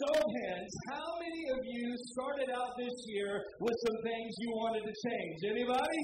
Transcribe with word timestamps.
show 0.00 0.14
of 0.18 0.30
hands, 0.42 0.72
how 0.90 1.08
many 1.22 1.42
of 1.54 1.60
you 1.62 1.86
started 2.18 2.50
out 2.50 2.72
this 2.78 2.96
year 3.06 3.42
with 3.60 3.76
some 3.86 3.98
things 4.02 4.30
you 4.38 4.50
wanted 4.58 4.82
to 4.82 4.94
change? 5.06 5.38
Anybody? 5.54 6.02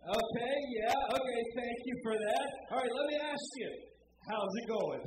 Okay, 0.00 0.56
yeah, 0.80 1.16
okay, 1.16 1.40
thank 1.56 1.78
you 1.84 1.96
for 2.02 2.14
that. 2.16 2.46
All 2.72 2.78
right, 2.80 2.88
let 2.88 3.06
me 3.12 3.16
ask 3.20 3.46
you, 3.60 3.70
how's 4.32 4.54
it 4.64 4.66
going? 4.72 5.04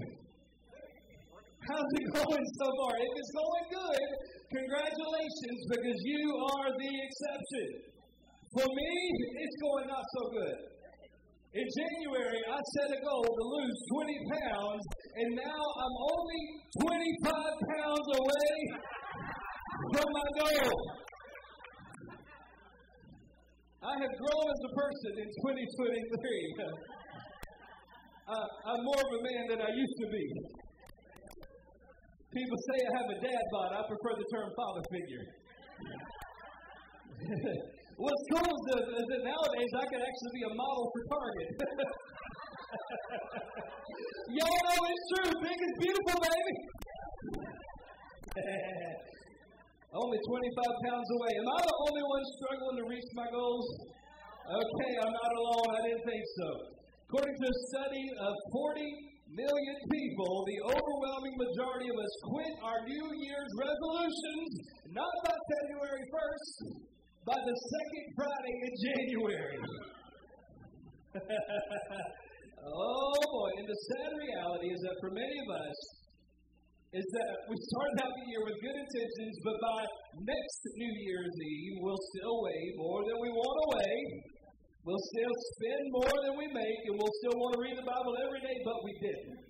How's 1.63 1.91
it 1.95 2.07
going 2.13 2.45
so 2.59 2.67
far? 2.77 2.93
If 3.01 3.13
it's 3.17 3.33
going 3.33 3.65
good, 3.71 4.03
congratulations 4.51 5.59
because 5.71 5.99
you 6.03 6.23
are 6.53 6.69
the 6.75 6.91
exception. 6.91 7.67
For 8.53 8.67
me, 8.67 8.93
it's 9.41 9.57
going 9.63 9.87
not 9.87 10.05
so 10.05 10.23
good. 10.29 10.72
In 11.53 11.69
January, 11.69 12.41
I 12.49 12.57
set 12.73 12.97
a 12.97 12.99
goal 13.05 13.21
to 13.21 13.43
lose 13.45 13.77
20 13.93 14.09
pounds, 14.41 14.81
and 15.21 15.37
now 15.37 15.61
I'm 15.85 15.95
only 16.01 16.41
25 16.81 17.29
pounds 17.77 18.07
away 18.09 18.53
from 19.93 20.07
my 20.09 20.27
goal. 20.41 20.73
I 23.85 23.93
have 24.01 24.13
grown 24.17 24.45
as 24.49 24.61
a 24.65 24.73
person 24.73 25.13
in 25.21 25.29
2023. 25.29 26.57
uh, 28.25 28.33
I'm 28.73 28.81
more 28.89 28.97
of 29.05 29.13
a 29.13 29.21
man 29.21 29.53
than 29.53 29.61
I 29.61 29.69
used 29.77 29.97
to 30.01 30.07
be. 30.09 30.25
People 32.33 32.57
say 32.65 32.81
I 32.81 32.91
have 32.97 33.09
a 33.13 33.19
dad 33.29 33.43
bod. 33.53 33.77
I 33.77 33.85
prefer 33.85 34.17
the 34.17 34.25
term 34.33 34.49
father 34.57 34.81
figure. 34.89 35.25
What's 37.97 38.23
cool 38.33 38.41
is 38.41 38.63
that, 38.73 38.83
is 38.89 39.05
that 39.05 39.21
nowadays 39.21 39.71
I 39.77 39.85
could 39.85 40.01
actually 40.01 40.33
be 40.33 40.43
a 40.49 40.53
model 40.57 40.89
for 40.89 41.01
Target. 41.13 41.49
Y'all 44.33 44.49
know 44.65 44.79
it's 44.89 45.05
true. 45.13 45.29
Big 45.45 45.59
is 45.61 45.75
beautiful, 45.77 46.17
baby. 46.25 46.55
only 49.93 50.17
25 50.25 50.89
pounds 50.89 51.09
away. 51.21 51.31
Am 51.37 51.47
I 51.53 51.59
the 51.61 51.77
only 51.85 52.01
one 52.01 52.23
struggling 52.41 52.77
to 52.81 52.85
reach 52.89 53.09
my 53.13 53.29
goals? 53.29 53.67
Okay, 54.49 54.91
I'm 54.97 55.13
not 55.13 55.31
alone. 55.37 55.69
I 55.77 55.81
didn't 55.85 56.05
think 56.09 56.25
so. 56.41 56.49
According 57.13 57.37
to 57.37 57.45
a 57.45 57.57
study 57.69 58.05
of 58.09 58.33
40 58.57 58.89
million 59.37 59.77
people, 59.93 60.33
the 60.49 60.57
overwhelming 60.65 61.35
majority 61.37 61.93
of 61.93 61.97
us 62.01 62.13
quit 62.25 62.53
our 62.65 62.81
New 62.89 63.05
Year's 63.21 63.51
resolutions 63.53 64.49
not 64.97 65.13
by 65.29 65.37
February 65.37 66.05
1st, 66.09 66.92
by 67.23 67.39
the 67.39 67.55
second 67.55 68.05
Friday 68.19 68.55
in 68.67 68.73
January. 68.83 69.59
oh 72.67 73.15
boy, 73.31 73.51
and 73.63 73.67
the 73.67 73.79
sad 73.95 74.11
reality 74.11 74.67
is 74.75 74.79
that 74.83 74.95
for 74.99 75.11
many 75.15 75.37
of 75.39 75.49
us, 75.55 75.79
is 76.93 77.07
that 77.09 77.31
we 77.49 77.57
started 77.57 78.05
out 78.05 78.13
the 78.13 78.25
year 78.29 78.43
with 78.45 78.53
good 78.61 78.77
intentions, 78.77 79.35
but 79.41 79.57
by 79.65 79.81
next 80.29 80.59
New 80.77 80.93
Year's 81.09 81.35
Eve, 81.41 81.81
we'll 81.81 82.03
still 82.13 82.37
weigh 82.43 82.69
more 82.77 83.01
than 83.01 83.17
we 83.17 83.33
want 83.33 83.55
to 83.57 83.67
weigh. 83.73 84.03
We'll 84.85 85.05
still 85.15 85.35
spend 85.57 85.83
more 85.89 86.17
than 86.27 86.33
we 86.37 86.47
make, 86.53 86.81
and 86.91 86.99
we'll 86.99 87.17
still 87.23 87.39
want 87.39 87.55
to 87.55 87.59
read 87.65 87.79
the 87.79 87.87
Bible 87.87 88.13
every 88.19 88.45
day, 88.45 88.57
but 88.67 88.77
we 88.83 88.93
didn't. 88.99 89.41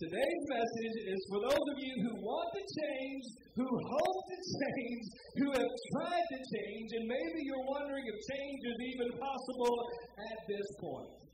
Today's 0.00 0.44
message 0.48 0.96
is 1.12 1.18
for 1.28 1.38
those 1.44 1.60
of 1.60 1.76
you 1.82 1.94
who 2.08 2.12
want 2.24 2.48
to 2.56 2.62
change, 2.62 3.24
who 3.54 3.66
hope 3.70 4.20
to 4.26 4.38
change, 4.42 5.04
who 5.38 5.46
have 5.54 5.72
tried 5.94 6.26
to 6.34 6.38
change, 6.42 6.88
and 6.98 7.04
maybe 7.06 7.38
you're 7.46 7.68
wondering 7.70 8.02
if 8.02 8.16
change 8.34 8.60
is 8.66 8.78
even 8.90 9.08
possible 9.14 9.74
at 10.18 10.38
this 10.50 10.68
point. 10.82 11.24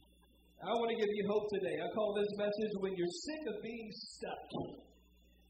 I 0.60 0.76
want 0.76 0.92
to 0.92 0.98
give 1.00 1.08
you 1.08 1.24
hope 1.24 1.48
today. 1.56 1.80
I 1.80 1.88
call 1.96 2.12
this 2.12 2.28
message 2.36 2.72
when 2.84 2.92
you're 2.92 3.16
sick 3.24 3.42
of 3.48 3.56
being 3.64 3.88
stuck. 3.88 4.44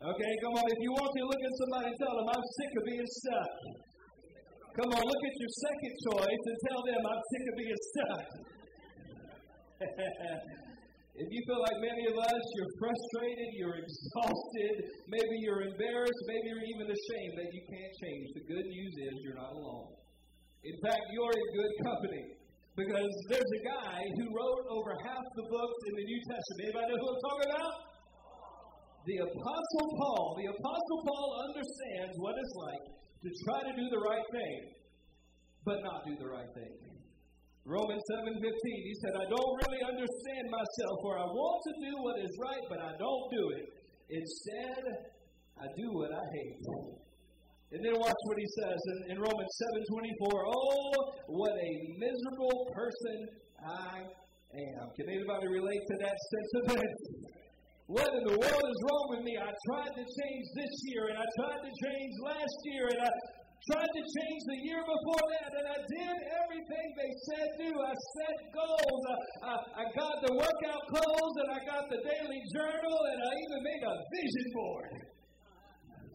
Okay, 0.00 0.32
come 0.46 0.54
on. 0.54 0.64
If 0.70 0.80
you 0.86 0.92
want 0.94 1.10
to, 1.10 1.22
look 1.26 1.42
at 1.42 1.54
somebody 1.58 1.86
and 1.90 1.98
tell 1.98 2.14
them, 2.14 2.28
I'm 2.30 2.46
sick 2.54 2.72
of 2.78 2.84
being 2.86 3.10
stuck. 3.10 3.52
Come 4.78 4.90
on, 4.94 5.02
look 5.02 5.22
at 5.26 5.34
your 5.34 5.52
second 5.66 5.94
choice 6.06 6.42
and 6.46 6.56
tell 6.70 6.80
them, 6.86 7.00
I'm 7.02 7.22
sick 7.34 7.44
of 7.50 7.54
being 7.58 7.80
stuck. 7.90 8.26
If 11.20 11.28
you 11.28 11.40
feel 11.44 11.60
like 11.60 11.78
many 11.84 12.04
of 12.08 12.16
us, 12.16 12.42
you're 12.56 12.72
frustrated, 12.80 13.48
you're 13.60 13.76
exhausted, 13.76 14.74
maybe 15.04 15.34
you're 15.44 15.68
embarrassed, 15.68 16.22
maybe 16.24 16.44
you're 16.48 16.68
even 16.72 16.88
ashamed 16.88 17.34
that 17.36 17.50
you 17.52 17.62
can't 17.68 17.92
change, 18.00 18.24
the 18.40 18.44
good 18.48 18.64
news 18.64 18.94
is 19.04 19.12
you're 19.20 19.36
not 19.36 19.52
alone. 19.52 20.00
In 20.64 20.76
fact, 20.80 21.04
you're 21.12 21.36
in 21.36 21.48
good 21.52 21.74
company. 21.84 22.24
Because 22.72 23.12
there's 23.28 23.52
a 23.60 23.62
guy 23.68 24.00
who 24.16 24.24
wrote 24.32 24.64
over 24.72 24.96
half 25.04 25.26
the 25.36 25.46
books 25.52 25.80
in 25.90 25.94
the 26.00 26.06
New 26.08 26.20
Testament. 26.24 26.60
Anybody 26.64 26.86
know 26.88 26.98
who 27.02 27.08
I'm 27.12 27.22
talking 27.28 27.50
about? 27.52 27.74
The 29.04 29.16
Apostle 29.20 29.88
Paul. 30.00 30.24
The 30.40 30.48
Apostle 30.48 31.00
Paul 31.04 31.28
understands 31.50 32.14
what 32.16 32.34
it's 32.40 32.54
like 32.56 32.84
to 33.20 33.28
try 33.44 33.60
to 33.68 33.72
do 33.76 33.86
the 33.92 34.00
right 34.00 34.24
thing, 34.32 34.58
but 35.68 35.84
not 35.84 36.08
do 36.08 36.16
the 36.16 36.30
right 36.32 36.48
thing. 36.56 36.89
Romans 37.70 38.02
7:15, 38.18 38.34
he 38.82 38.94
said, 38.98 39.14
I 39.14 39.30
don't 39.30 39.54
really 39.62 39.82
understand 39.86 40.44
myself, 40.50 40.94
for 41.06 41.14
I 41.22 41.22
want 41.22 41.60
to 41.70 41.74
do 41.78 41.92
what 42.02 42.18
is 42.18 42.34
right, 42.42 42.64
but 42.66 42.82
I 42.82 42.92
don't 42.98 43.26
do 43.30 43.44
it. 43.62 43.66
Instead, 44.10 44.82
I 45.54 45.70
do 45.78 45.86
what 45.94 46.10
I 46.10 46.24
hate. 46.34 46.58
And 47.70 47.78
then 47.86 47.94
watch 47.94 48.20
what 48.26 48.38
he 48.42 48.48
says 48.58 48.74
in, 48.74 49.14
in 49.14 49.16
Romans 49.22 49.52
7:24. 49.86 50.50
Oh, 50.50 51.14
what 51.30 51.54
a 51.54 51.72
miserable 51.94 52.66
person 52.74 53.16
I 53.62 54.02
am. 54.02 54.84
Can 54.98 55.06
anybody 55.06 55.46
relate 55.46 55.84
to 55.94 55.96
that 56.02 56.16
sentiment? 56.34 56.90
What 57.90 58.06
in 58.06 58.22
the 58.22 58.38
world 58.38 58.66
is 58.70 58.80
wrong 58.86 59.06
with 59.10 59.26
me? 59.26 59.34
I 59.34 59.50
tried 59.50 59.90
to 59.98 60.04
change 60.06 60.46
this 60.54 60.74
year, 60.94 61.10
and 61.10 61.18
I 61.18 61.26
tried 61.42 61.58
to 61.58 61.72
change 61.74 62.14
last 62.22 62.58
year, 62.70 62.86
and 62.86 63.02
I 63.02 63.10
tried 63.68 63.92
to 63.92 64.02
change 64.02 64.42
the 64.48 64.58
year 64.64 64.80
before 64.80 65.24
that, 65.36 65.50
and 65.52 65.66
I 65.68 65.78
did 65.84 66.16
everything 66.40 66.86
they 66.96 67.12
said 67.28 67.48
do. 67.60 67.70
I 67.76 67.92
set 67.92 68.36
goals. 68.56 69.02
I, 69.04 69.16
I, 69.44 69.54
I 69.80 69.84
got 69.92 70.14
the 70.24 70.32
workout 70.32 70.84
clothes, 70.88 71.36
and 71.44 71.48
I 71.52 71.60
got 71.68 71.84
the 71.92 72.00
daily 72.00 72.40
journal, 72.56 72.96
and 73.12 73.18
I 73.20 73.32
even 73.36 73.60
made 73.60 73.84
a 73.84 73.94
vision 74.16 74.48
board. 74.56 74.92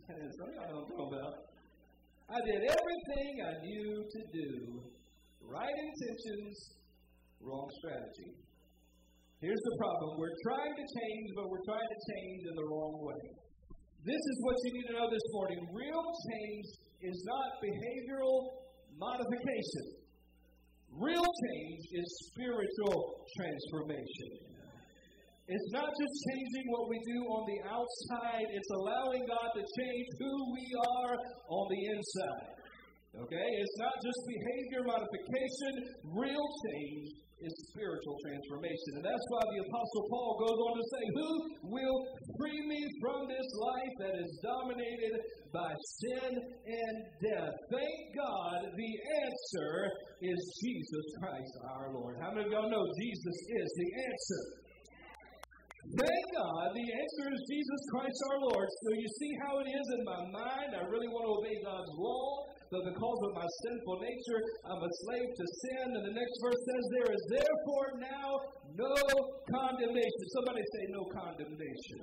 Some 0.06 0.50
of 0.50 0.56
y'all 0.58 0.86
know 0.90 1.04
about. 1.06 1.34
I 2.34 2.40
did 2.42 2.62
everything 2.66 3.32
I 3.46 3.54
knew 3.62 3.94
to 4.02 4.22
do. 4.34 4.52
Right 5.46 5.78
intentions, 5.78 6.58
wrong 7.38 7.70
strategy. 7.86 8.34
Here's 9.38 9.62
the 9.62 9.76
problem. 9.78 10.18
We're 10.18 10.40
trying 10.50 10.74
to 10.74 10.86
change, 10.90 11.28
but 11.38 11.46
we're 11.46 11.68
trying 11.70 11.86
to 11.86 12.00
change 12.10 12.42
in 12.50 12.56
the 12.58 12.66
wrong 12.66 12.98
way. 13.06 13.24
This 14.02 14.18
is 14.18 14.38
what 14.42 14.56
you 14.66 14.70
need 14.74 14.88
to 14.90 14.96
know 14.98 15.10
this 15.10 15.28
morning. 15.38 15.60
Real 15.70 16.06
change 16.30 16.66
is 17.02 17.24
not 17.26 17.48
behavioral 17.64 18.66
modification. 18.98 20.06
Real 20.96 21.24
change 21.24 21.82
is 21.92 22.08
spiritual 22.32 23.26
transformation. 23.36 24.56
It's 25.48 25.70
not 25.74 25.90
just 25.94 26.16
changing 26.32 26.66
what 26.72 26.90
we 26.90 26.98
do 27.06 27.20
on 27.30 27.44
the 27.46 27.60
outside, 27.70 28.48
it's 28.50 28.72
allowing 28.82 29.22
God 29.30 29.50
to 29.54 29.62
change 29.62 30.08
who 30.18 30.34
we 30.54 30.66
are 30.74 31.14
on 31.54 31.66
the 31.70 31.82
inside. 31.94 32.56
Okay? 33.22 33.50
It's 33.62 33.78
not 33.78 33.94
just 34.02 34.20
behavior 34.26 34.82
modification, 34.90 35.74
real 36.18 36.48
change 36.66 37.25
is 37.44 37.52
spiritual 37.76 38.16
transformation. 38.24 38.92
And 38.96 39.04
that's 39.04 39.28
why 39.28 39.44
the 39.44 39.60
Apostle 39.68 40.04
Paul 40.08 40.32
goes 40.40 40.60
on 40.60 40.74
to 40.80 40.86
say, 40.88 41.04
Who 41.20 41.30
will 41.68 41.98
free 42.40 42.62
me 42.64 42.82
from 43.04 43.28
this 43.28 43.50
life 43.60 43.94
that 44.00 44.16
is 44.24 44.32
dominated 44.40 45.16
by 45.52 45.72
sin 46.00 46.32
and 46.32 46.96
death? 47.20 47.54
Thank 47.72 48.00
God 48.16 48.58
the 48.72 48.94
answer 49.28 49.72
is 50.24 50.40
Jesus 50.64 51.06
Christ 51.20 51.54
our 51.76 51.92
Lord. 51.92 52.16
How 52.24 52.32
many 52.32 52.48
of 52.48 52.52
y'all 52.52 52.72
know 52.72 52.86
Jesus 52.96 53.38
is 53.52 53.70
the 53.76 53.90
answer? 54.00 54.44
Thank 55.86 56.26
God 56.40 56.74
the 56.74 56.88
answer 56.88 57.26
is 57.30 57.42
Jesus 57.52 57.82
Christ 57.94 58.20
our 58.32 58.40
Lord. 58.48 58.68
So 58.68 58.88
you 58.96 59.10
see 59.22 59.32
how 59.46 59.60
it 59.60 59.70
is 59.70 59.88
in 60.00 60.02
my 60.08 60.22
mind. 60.34 60.70
I 60.74 60.88
really 60.88 61.12
want 61.12 61.30
to 61.30 61.34
obey 61.36 61.58
God's 61.62 61.94
law 62.00 62.56
but 62.56 62.64
because 62.84 63.20
of 63.24 63.32
my 63.38 63.48
sinful 63.64 63.98
nature, 64.04 64.40
I'm 64.68 64.82
a 64.84 64.92
slave 65.06 65.30
to 65.32 65.46
sin. 65.46 65.88
And 65.96 66.04
the 66.10 66.16
next 66.18 66.36
verse 66.44 66.62
says, 66.66 66.84
There 66.92 67.12
is 67.14 67.24
therefore 67.32 67.88
now 68.02 68.30
no 68.76 68.94
condemnation. 69.48 70.24
Somebody 70.36 70.64
say, 70.66 70.84
No 70.92 71.04
condemnation. 71.16 72.00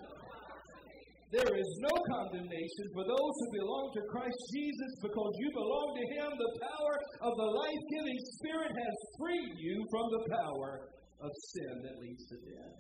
There 1.32 1.56
is 1.56 1.70
no 1.80 1.94
condemnation 2.12 2.84
for 2.92 3.08
those 3.08 3.34
who 3.40 3.48
belong 3.56 3.88
to 3.96 4.02
Christ 4.12 4.40
Jesus 4.52 4.92
because 5.00 5.32
you 5.40 5.48
belong 5.56 5.88
to 5.96 6.04
Him. 6.20 6.28
The 6.28 6.52
power 6.60 6.94
of 7.25 7.32
the 7.40 7.50
life 7.56 7.82
giving 7.88 8.20
Spirit 8.36 8.72
has 8.76 8.96
freed 9.16 9.56
you 9.56 9.80
from 9.88 10.06
the 10.12 10.25
power 10.28 10.92
of 11.25 11.30
sin 11.56 11.72
that 11.88 11.96
leads 12.04 12.25
to 12.28 12.36
death. 12.36 12.76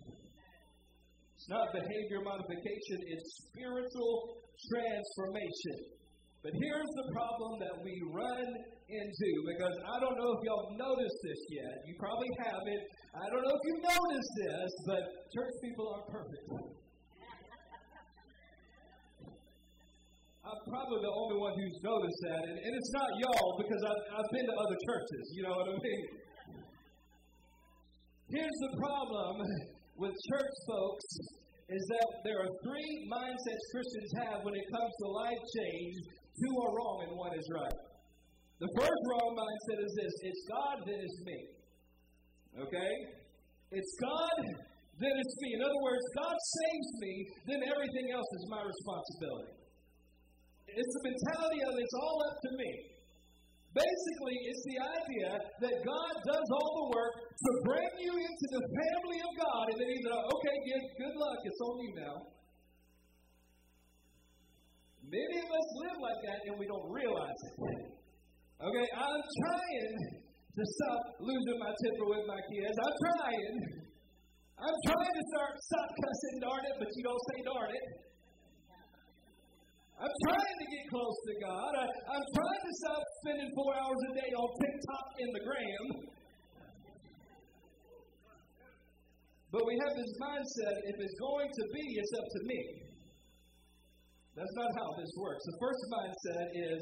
It's 1.32 1.48
not 1.48 1.72
behavior 1.72 2.20
modification, 2.20 3.02
it's 3.08 3.48
spiritual 3.48 4.36
transformation. 4.68 6.01
But 6.42 6.58
here's 6.58 6.92
the 6.98 7.06
problem 7.14 7.62
that 7.62 7.78
we 7.86 7.94
run 8.10 8.42
into 8.90 9.28
because 9.46 9.76
I 9.86 9.96
don't 10.02 10.18
know 10.18 10.30
if 10.34 10.40
y'all 10.42 10.74
noticed 10.74 11.18
this 11.22 11.38
yet. 11.54 11.74
You 11.86 11.94
probably 12.02 12.26
haven't. 12.42 12.82
I 13.14 13.26
don't 13.30 13.46
know 13.46 13.54
if 13.54 13.62
you 13.62 13.74
noticed 13.78 14.32
this, 14.42 14.70
but 14.90 15.02
church 15.30 15.54
people 15.62 15.86
are 15.94 16.02
perfect. 16.10 16.46
I'm 20.42 20.60
probably 20.66 20.98
the 20.98 21.14
only 21.14 21.38
one 21.38 21.54
who's 21.54 21.78
noticed 21.86 22.20
that, 22.26 22.42
and, 22.42 22.58
and 22.58 22.72
it's 22.74 22.92
not 22.98 23.06
y'all 23.22 23.54
because 23.62 23.78
I've, 23.86 24.02
I've 24.18 24.30
been 24.34 24.42
to 24.42 24.56
other 24.58 24.78
churches. 24.90 25.24
You 25.38 25.42
know 25.46 25.54
what 25.54 25.70
I 25.70 25.78
mean? 25.78 26.04
Here's 28.34 28.58
the 28.66 28.72
problem 28.82 29.38
with 29.94 30.10
church 30.10 30.54
folks 30.66 31.08
is 31.70 31.82
that 31.86 32.08
there 32.26 32.42
are 32.42 32.50
three 32.66 32.92
mindsets 33.06 33.64
Christians 33.70 34.10
have 34.26 34.42
when 34.42 34.58
it 34.58 34.66
comes 34.74 34.90
to 34.90 35.06
life 35.14 35.42
change. 35.62 35.94
Two 36.40 36.54
are 36.64 36.72
wrong 36.72 37.04
and 37.08 37.12
one 37.16 37.34
is 37.36 37.48
right. 37.52 37.78
The 38.62 38.70
first 38.78 39.00
wrong 39.10 39.34
mindset 39.34 39.78
is 39.84 39.92
this 39.98 40.14
it's 40.22 40.42
God, 40.46 40.76
then 40.86 40.98
it's 41.02 41.20
me. 41.26 41.38
Okay? 42.62 42.92
It's 43.72 43.92
God, 44.00 44.38
then 45.00 45.14
it's 45.16 45.36
me. 45.42 45.48
In 45.56 45.62
other 45.64 45.80
words, 45.82 46.04
God 46.14 46.36
saves 46.36 46.90
me, 47.00 47.12
then 47.48 47.60
everything 47.66 48.06
else 48.12 48.30
is 48.38 48.44
my 48.48 48.62
responsibility. 48.62 49.56
It's 50.72 50.92
the 51.00 51.04
mentality 51.04 51.60
of 51.68 51.72
it's 51.76 51.96
all 52.00 52.18
up 52.28 52.36
to 52.38 52.50
me. 52.56 52.70
Basically, 53.72 54.36
it's 54.52 54.64
the 54.68 54.78
idea 54.84 55.30
that 55.64 55.76
God 55.80 56.14
does 56.28 56.48
all 56.52 56.72
the 56.84 56.88
work 56.92 57.14
to 57.24 57.50
bring 57.64 57.92
you 58.04 58.12
into 58.12 58.46
the 58.52 58.62
family 58.68 59.20
of 59.24 59.32
God, 59.40 59.64
and 59.72 59.76
then 59.80 59.88
He's 59.88 60.04
like, 60.04 60.26
okay, 60.28 60.56
good, 60.68 60.84
good 61.00 61.16
luck, 61.16 61.38
it's 61.40 61.60
on 61.64 61.76
you 61.80 61.92
now. 61.96 62.16
Many 65.02 65.36
of 65.42 65.48
us 65.50 65.68
live 65.82 65.98
like 65.98 66.20
that 66.30 66.38
and 66.46 66.54
we 66.58 66.66
don't 66.66 66.86
realize 66.86 67.40
it. 67.42 67.92
Okay, 68.62 68.88
I'm 68.94 69.22
trying 69.42 69.94
to 70.54 70.62
stop 70.62 71.02
losing 71.18 71.58
my 71.58 71.72
temper 71.74 72.06
with 72.06 72.24
my 72.30 72.38
kids. 72.46 72.76
I'm 72.78 72.96
trying. 73.02 73.56
I'm 74.62 74.78
trying 74.86 75.14
to 75.18 75.24
start 75.34 75.52
stop 75.58 75.88
cussing, 75.90 76.36
darn 76.38 76.62
it, 76.70 76.76
but 76.78 76.88
you 76.94 77.02
don't 77.02 77.22
say 77.34 77.38
darn 77.42 77.70
it. 77.74 77.86
I'm 79.98 80.14
trying 80.30 80.56
to 80.62 80.66
get 80.70 80.84
close 80.90 81.18
to 81.30 81.34
God. 81.42 81.72
I, 81.78 81.86
am 81.86 82.26
trying 82.34 82.62
to 82.62 82.72
stop 82.86 83.02
spending 83.22 83.50
four 83.58 83.70
hours 83.74 84.00
a 84.06 84.12
day 84.18 84.30
on 84.34 84.48
TikTok 84.54 85.06
and 85.18 85.30
the 85.34 85.42
gram. 85.46 85.84
But 89.50 89.62
we 89.66 89.74
have 89.82 89.94
this 89.98 90.12
mindset 90.22 90.76
if 90.90 90.96
it's 91.02 91.18
going 91.18 91.50
to 91.50 91.64
be, 91.74 91.84
it's 91.98 92.14
up 92.18 92.26
to 92.26 92.40
me. 92.46 92.91
That's 94.32 94.54
not 94.56 94.70
how 94.80 94.88
this 94.96 95.12
works. 95.20 95.44
The 95.44 95.58
first 95.60 95.82
mindset 95.92 96.46
is 96.56 96.80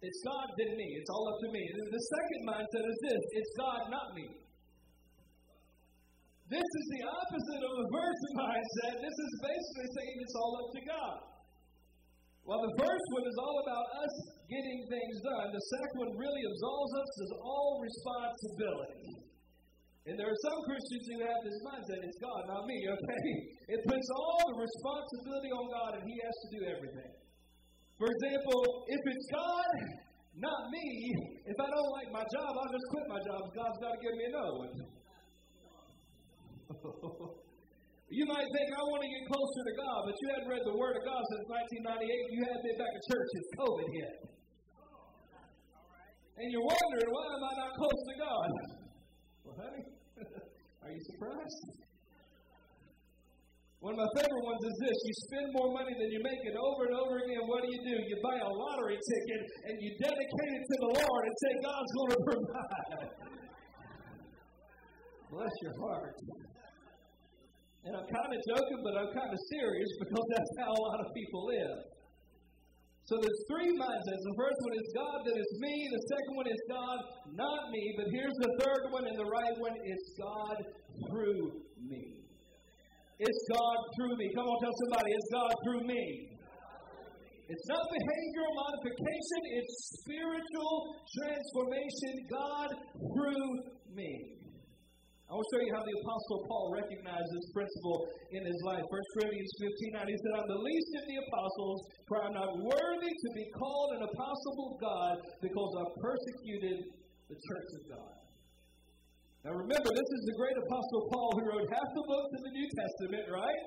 it's 0.00 0.20
God, 0.24 0.48
then 0.56 0.72
me. 0.74 0.88
It's 0.96 1.10
all 1.12 1.28
up 1.28 1.38
to 1.44 1.48
me. 1.52 1.62
The 1.70 2.04
second 2.08 2.42
mindset 2.48 2.84
is 2.88 2.98
this 3.04 3.22
it's 3.36 3.52
God, 3.60 3.80
not 3.92 4.08
me. 4.16 4.26
This 6.50 6.66
is 6.66 6.86
the 6.98 7.02
opposite 7.06 7.62
of 7.62 7.74
the 7.78 7.88
first 7.94 8.22
mindset. 8.42 8.94
This 8.98 9.16
is 9.22 9.32
basically 9.38 9.88
saying 9.94 10.14
it's 10.18 10.36
all 10.40 10.54
up 10.58 10.68
to 10.74 10.82
God. 10.82 11.18
While 12.42 12.62
the 12.64 12.74
first 12.80 13.06
one 13.14 13.24
is 13.28 13.36
all 13.38 13.56
about 13.62 13.86
us 14.02 14.14
getting 14.50 14.78
things 14.90 15.16
done, 15.22 15.46
the 15.54 15.64
second 15.78 15.96
one 16.02 16.12
really 16.18 16.42
absolves 16.42 16.92
us 16.98 17.12
of 17.22 17.30
all 17.44 17.78
responsibility. 17.78 19.19
And 20.10 20.18
there 20.18 20.26
are 20.26 20.42
some 20.42 20.58
Christians 20.66 21.06
who 21.06 21.22
have 21.22 21.38
this 21.46 21.54
mindset 21.62 22.02
it's 22.02 22.18
God, 22.18 22.42
not 22.50 22.66
me, 22.66 22.82
okay? 22.82 23.30
It 23.78 23.80
puts 23.86 24.08
all 24.18 24.42
the 24.50 24.58
responsibility 24.58 25.54
on 25.54 25.70
God 25.70 25.90
and 25.94 26.02
He 26.02 26.18
has 26.18 26.34
to 26.34 26.48
do 26.50 26.60
everything. 26.66 27.14
For 27.94 28.10
example, 28.10 28.90
if 28.90 29.02
it's 29.06 29.26
God, 29.30 29.70
not 30.50 30.66
me, 30.74 31.14
if 31.46 31.54
I 31.62 31.68
don't 31.70 31.92
like 31.94 32.10
my 32.10 32.26
job, 32.26 32.50
I'll 32.58 32.74
just 32.74 32.88
quit 32.90 33.06
my 33.06 33.22
job. 33.22 33.54
God's 33.54 33.78
got 33.78 33.94
to 33.94 34.00
give 34.02 34.14
me 34.18 34.24
another 34.34 34.54
one. 34.58 34.74
You 38.10 38.26
might 38.26 38.42
think, 38.42 38.68
I 38.74 38.82
want 38.90 39.06
to 39.06 39.06
get 39.06 39.22
closer 39.30 39.62
to 39.70 39.74
God, 39.86 40.02
but 40.02 40.18
you 40.18 40.26
haven't 40.34 40.50
read 40.50 40.66
the 40.66 40.74
Word 40.74 40.98
of 40.98 41.06
God 41.06 41.22
since 41.30 41.46
1998. 41.86 42.10
You 42.10 42.42
haven't 42.42 42.64
been 42.66 42.78
back 42.82 42.90
to 42.90 43.02
church 43.06 43.28
since 43.30 43.48
COVID 43.54 43.86
hit. 43.86 44.14
And 46.42 46.50
you're 46.50 46.66
wondering, 46.66 47.06
why 47.06 47.26
am 47.38 47.42
I 47.46 47.52
not 47.54 47.70
close 47.78 48.02
to 48.10 48.14
God? 48.18 48.50
Are 50.90 50.98
you 50.98 51.06
surprised? 51.06 51.62
One 53.78 53.94
of 53.94 54.02
my 54.02 54.10
favorite 54.18 54.42
ones 54.42 54.58
is 54.58 54.76
this 54.82 54.96
you 55.06 55.14
spend 55.30 55.46
more 55.54 55.70
money 55.70 55.94
than 55.94 56.10
you 56.10 56.18
make, 56.18 56.42
and 56.50 56.58
over 56.58 56.90
and 56.90 56.98
over 56.98 57.14
again, 57.22 57.46
what 57.46 57.62
do 57.62 57.70
you 57.70 57.78
do? 57.78 57.94
You 57.94 58.18
buy 58.18 58.34
a 58.42 58.50
lottery 58.50 58.98
ticket 58.98 59.42
and 59.70 59.74
you 59.78 59.94
dedicate 60.02 60.52
it 60.58 60.64
to 60.66 60.76
the 60.82 60.90
Lord 60.98 61.22
and 61.30 61.34
say, 61.38 61.52
God's 61.62 61.92
going 61.94 62.10
to 62.10 62.20
provide. 62.26 63.06
Bless 65.30 65.54
your 65.62 65.74
heart. 65.78 66.16
And 67.86 67.94
I'm 67.94 68.08
kind 68.10 68.30
of 68.34 68.40
joking, 68.50 68.80
but 68.82 68.98
I'm 68.98 69.14
kind 69.14 69.30
of 69.30 69.40
serious 69.46 69.90
because 69.94 70.26
that's 70.34 70.52
how 70.58 70.74
a 70.74 70.80
lot 70.90 70.98
of 71.06 71.14
people 71.14 71.46
live. 71.46 71.78
So 73.04 73.18
there's 73.18 73.42
three 73.50 73.74
mindsets. 73.74 74.22
The 74.22 74.38
first 74.38 74.58
one 74.62 74.74
is 74.78 74.86
God, 74.94 75.18
then 75.26 75.34
it's 75.34 75.56
me. 75.58 75.74
The 75.90 76.02
second 76.14 76.34
one 76.36 76.48
is 76.48 76.62
God, 76.70 76.98
not 77.34 77.60
me. 77.74 77.84
But 77.98 78.06
here's 78.14 78.38
the 78.38 78.52
third 78.62 78.82
one, 78.92 79.04
and 79.06 79.18
the 79.18 79.26
right 79.26 79.56
one 79.58 79.76
is 79.82 80.00
God 80.14 80.56
through 81.10 81.64
me. 81.82 82.22
It's 83.18 83.42
God 83.52 83.78
through 83.98 84.16
me. 84.16 84.30
Come 84.32 84.46
on, 84.46 84.56
tell 84.62 84.76
somebody, 84.86 85.10
it's 85.12 85.30
God 85.32 85.52
through 85.64 85.84
me. 85.84 86.30
It's 87.50 87.66
not 87.66 87.82
behavioral 87.82 88.54
modification, 88.62 89.40
it's 89.58 89.74
spiritual 90.06 90.94
transformation. 91.18 92.12
God 92.30 92.70
through 92.94 93.48
me. 93.92 94.39
I 95.30 95.38
will 95.38 95.46
show 95.54 95.62
you 95.62 95.70
how 95.70 95.84
the 95.86 95.94
Apostle 96.02 96.38
Paul 96.50 96.74
recognized 96.74 97.30
this 97.30 97.48
principle 97.54 98.02
in 98.34 98.42
his 98.42 98.58
life. 98.66 98.82
1 98.82 99.14
Corinthians 99.14 99.52
15 99.62 100.02
9, 100.02 100.10
he 100.10 100.18
said, 100.18 100.32
I'm 100.34 100.50
the 100.50 100.58
least 100.58 100.90
of 100.98 101.04
the 101.06 101.18
apostles, 101.22 101.78
for 102.10 102.16
I'm 102.26 102.34
not 102.34 102.50
worthy 102.66 103.14
to 103.14 103.28
be 103.38 103.46
called 103.54 103.90
an 103.94 104.02
apostle 104.10 104.58
of 104.66 104.72
God 104.82 105.14
because 105.38 105.70
I've 105.78 105.94
persecuted 106.02 106.76
the 107.30 107.38
church 107.38 107.70
of 107.78 107.82
God. 107.94 108.14
Now 109.46 109.54
remember, 109.54 109.88
this 109.94 110.10
is 110.18 110.22
the 110.34 110.36
great 110.36 110.58
Apostle 110.66 111.02
Paul 111.14 111.30
who 111.38 111.42
wrote 111.46 111.68
half 111.78 111.90
the 111.94 112.04
books 112.10 112.30
of 112.34 112.42
the 112.50 112.54
New 112.58 112.68
Testament, 112.74 113.24
right? 113.30 113.62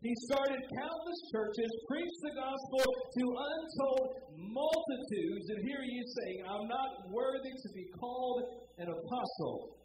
He 0.00 0.12
started 0.32 0.56
countless 0.56 1.20
churches, 1.36 1.70
preached 1.84 2.20
the 2.32 2.34
gospel 2.34 2.80
to 2.80 3.24
untold 3.28 4.08
multitudes, 4.40 5.46
and 5.52 5.60
here 5.68 5.84
he 5.84 5.94
is 6.00 6.08
saying, 6.16 6.38
I'm 6.48 6.66
not 6.66 7.12
worthy 7.12 7.52
to 7.52 7.68
be 7.76 7.84
called 7.92 8.40
an 8.80 8.88
apostle. 8.88 9.83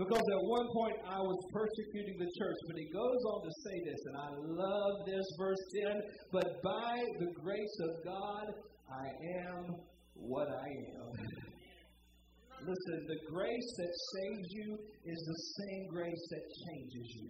Because 0.00 0.24
at 0.32 0.42
one 0.48 0.66
point 0.72 0.96
I 1.04 1.20
was 1.20 1.36
persecuting 1.52 2.16
the 2.16 2.30
church. 2.40 2.58
But 2.66 2.76
he 2.80 2.88
goes 2.88 3.20
on 3.36 3.44
to 3.44 3.52
say 3.68 3.76
this, 3.84 4.00
and 4.08 4.16
I 4.16 4.30
love 4.48 4.94
this, 5.04 5.26
verse 5.36 5.60
10 5.84 6.00
But 6.32 6.48
by 6.64 7.04
the 7.20 7.28
grace 7.36 7.76
of 7.84 7.90
God, 8.08 8.46
I 8.88 9.06
am 9.44 9.76
what 10.14 10.48
I 10.48 10.68
am. 10.96 11.12
Listen, 12.60 12.96
the 13.12 13.20
grace 13.28 13.70
that 13.76 13.92
saves 14.16 14.48
you 14.52 14.78
is 15.04 15.20
the 15.20 15.40
same 15.60 15.86
grace 15.92 16.24
that 16.30 16.44
changes 16.64 17.06
you. 17.20 17.28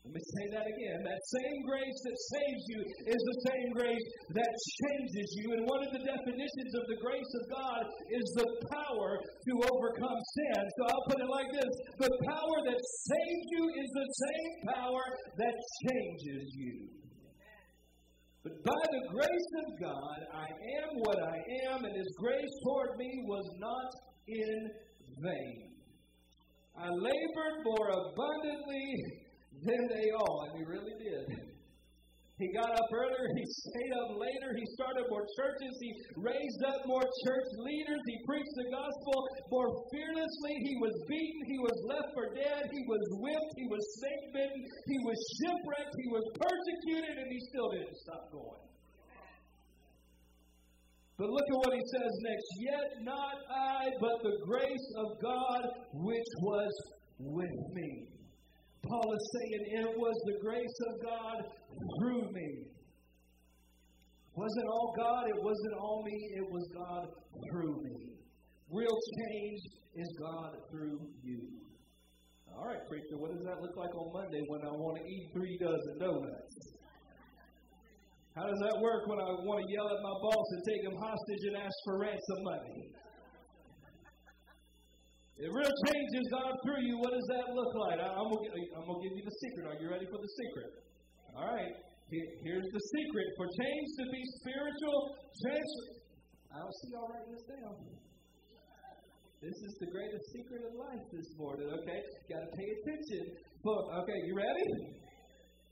Let 0.00 0.16
me 0.16 0.24
say 0.32 0.46
that 0.56 0.64
again. 0.64 0.98
That 1.04 1.22
same 1.28 1.58
grace 1.68 1.98
that 2.08 2.18
saves 2.32 2.64
you 2.72 2.80
is 3.04 3.20
the 3.20 3.38
same 3.52 3.68
grace 3.76 4.06
that 4.32 4.52
changes 4.80 5.28
you. 5.36 5.46
And 5.52 5.62
one 5.68 5.84
of 5.84 5.92
the 5.92 6.00
definitions 6.00 6.72
of 6.72 6.84
the 6.88 6.98
grace 7.04 7.32
of 7.36 7.44
God 7.52 7.82
is 8.08 8.26
the 8.40 8.48
power 8.72 9.10
to 9.20 9.52
overcome 9.60 10.20
sin. 10.40 10.60
So 10.64 10.80
I'll 10.88 11.06
put 11.12 11.20
it 11.20 11.28
like 11.28 11.50
this 11.52 11.72
The 12.00 12.14
power 12.32 12.56
that 12.64 12.80
saves 12.80 13.46
you 13.52 13.64
is 13.76 13.90
the 13.92 14.08
same 14.24 14.52
power 14.72 15.04
that 15.36 15.56
changes 15.84 16.48
you. 16.56 16.76
But 18.40 18.56
by 18.64 18.82
the 18.88 19.04
grace 19.12 19.52
of 19.68 19.68
God, 19.84 20.18
I 20.32 20.48
am 20.80 20.90
what 21.04 21.20
I 21.28 21.36
am, 21.68 21.84
and 21.84 21.92
His 21.92 22.08
grace 22.16 22.54
toward 22.64 22.96
me 22.96 23.12
was 23.28 23.44
not 23.60 23.90
in 24.26 24.58
vain. 25.20 25.76
I 26.72 26.88
labored 26.88 27.56
more 27.68 27.88
abundantly 27.92 29.28
than 29.52 29.82
they 29.90 30.08
all, 30.14 30.46
and 30.48 30.58
he 30.58 30.64
really 30.64 30.96
did. 30.98 31.50
He 32.40 32.48
got 32.56 32.72
up 32.72 32.88
earlier, 32.88 33.28
he 33.36 33.44
stayed 33.44 33.92
up 34.00 34.16
later, 34.16 34.48
he 34.56 34.64
started 34.72 35.04
more 35.12 35.28
churches, 35.36 35.76
he 35.76 35.92
raised 36.16 36.62
up 36.72 36.80
more 36.88 37.04
church 37.04 37.48
leaders, 37.60 38.00
he 38.08 38.16
preached 38.24 38.56
the 38.56 38.68
gospel 38.72 39.16
more 39.52 39.68
fearlessly. 39.92 40.54
He 40.64 40.74
was 40.80 40.94
beaten, 41.04 41.42
he 41.44 41.60
was 41.60 41.76
left 41.84 42.08
for 42.16 42.32
dead, 42.32 42.64
he 42.72 42.82
was 42.88 43.04
whipped, 43.20 43.52
he 43.60 43.68
was 43.68 43.82
snake 44.00 44.24
bitten, 44.32 44.62
he 44.88 44.98
was 45.04 45.18
shipwrecked, 45.36 45.94
he 46.00 46.08
was 46.08 46.24
persecuted, 46.40 47.14
and 47.20 47.28
he 47.28 47.40
still 47.52 47.68
didn't 47.76 47.98
stop 48.08 48.24
going. 48.32 48.64
But 51.20 51.28
look 51.28 51.44
at 51.44 51.58
what 51.60 51.74
he 51.76 51.84
says 51.92 52.12
next. 52.24 52.48
Yet 52.64 52.88
not 53.04 53.36
I, 53.52 53.92
but 54.00 54.16
the 54.24 54.40
grace 54.48 54.88
of 54.96 55.20
God 55.20 55.62
which 55.92 56.30
was 56.40 56.72
with 57.20 57.60
me. 57.76 58.09
Paul 58.88 59.12
is 59.12 59.24
saying, 59.34 59.84
It 59.84 59.92
was 59.98 60.16
the 60.26 60.38
grace 60.40 60.78
of 60.88 60.94
God 61.04 61.36
through 62.00 62.32
me. 62.32 62.70
Wasn't 64.34 64.68
all 64.72 64.94
God, 64.96 65.28
it 65.28 65.42
wasn't 65.42 65.74
all 65.80 66.02
me, 66.06 66.16
it 66.36 66.46
was 66.48 66.64
God 66.72 67.04
through 67.50 67.76
me. 67.82 68.16
Real 68.70 68.98
change 69.18 69.60
is 69.96 70.08
God 70.18 70.54
through 70.70 71.00
you. 71.22 71.42
All 72.56 72.66
right, 72.66 72.82
preacher, 72.88 73.18
what 73.18 73.32
does 73.32 73.42
that 73.44 73.60
look 73.60 73.76
like 73.76 73.94
on 73.94 74.12
Monday 74.12 74.42
when 74.48 74.62
I 74.62 74.72
want 74.72 74.96
to 74.98 75.04
eat 75.04 75.30
three 75.34 75.58
dozen 75.58 75.98
donuts? 75.98 76.54
How 78.36 78.46
does 78.46 78.60
that 78.62 78.78
work 78.78 79.10
when 79.10 79.18
I 79.18 79.26
want 79.42 79.58
to 79.60 79.68
yell 79.74 79.90
at 79.90 80.00
my 80.00 80.16
boss 80.22 80.46
and 80.54 80.62
take 80.62 80.82
him 80.86 80.96
hostage 81.02 81.42
and 81.50 81.56
ask 81.58 81.74
for 81.84 81.98
ransom 81.98 82.40
money? 82.46 82.78
If 85.40 85.48
real 85.48 85.72
change 85.88 86.10
has 86.20 86.28
gone 86.36 86.52
through 86.68 86.84
you, 86.84 87.00
what 87.00 87.16
does 87.16 87.28
that 87.32 87.48
look 87.56 87.72
like? 87.88 87.96
I'm 87.96 88.28
going 88.28 88.44
to 88.44 89.04
give 89.08 89.14
you 89.16 89.24
the 89.24 89.36
secret. 89.40 89.72
Are 89.72 89.78
you 89.80 89.88
ready 89.88 90.04
for 90.12 90.20
the 90.20 90.32
secret? 90.36 90.84
All 91.32 91.48
right. 91.48 91.72
Here's 92.12 92.68
the 92.68 92.82
secret 92.92 93.28
for 93.40 93.48
change 93.48 93.88
to 93.96 94.04
be 94.12 94.20
spiritual. 94.44 94.98
Change. 95.40 95.72
I 96.52 96.60
don't 96.60 96.76
see 96.84 96.88
y'all 96.92 97.08
writing 97.08 97.32
this 97.32 97.46
down. 97.48 97.72
This 99.40 99.56
is 99.64 99.72
the 99.80 99.88
greatest 99.88 100.24
secret 100.28 100.60
of 100.60 100.76
life 100.76 101.04
this 101.08 101.32
morning, 101.40 101.72
okay? 101.72 102.00
Got 102.28 102.44
to 102.44 102.50
pay 102.60 102.68
attention. 102.76 103.40
okay, 103.64 104.18
you 104.28 104.36
ready? 104.36 104.68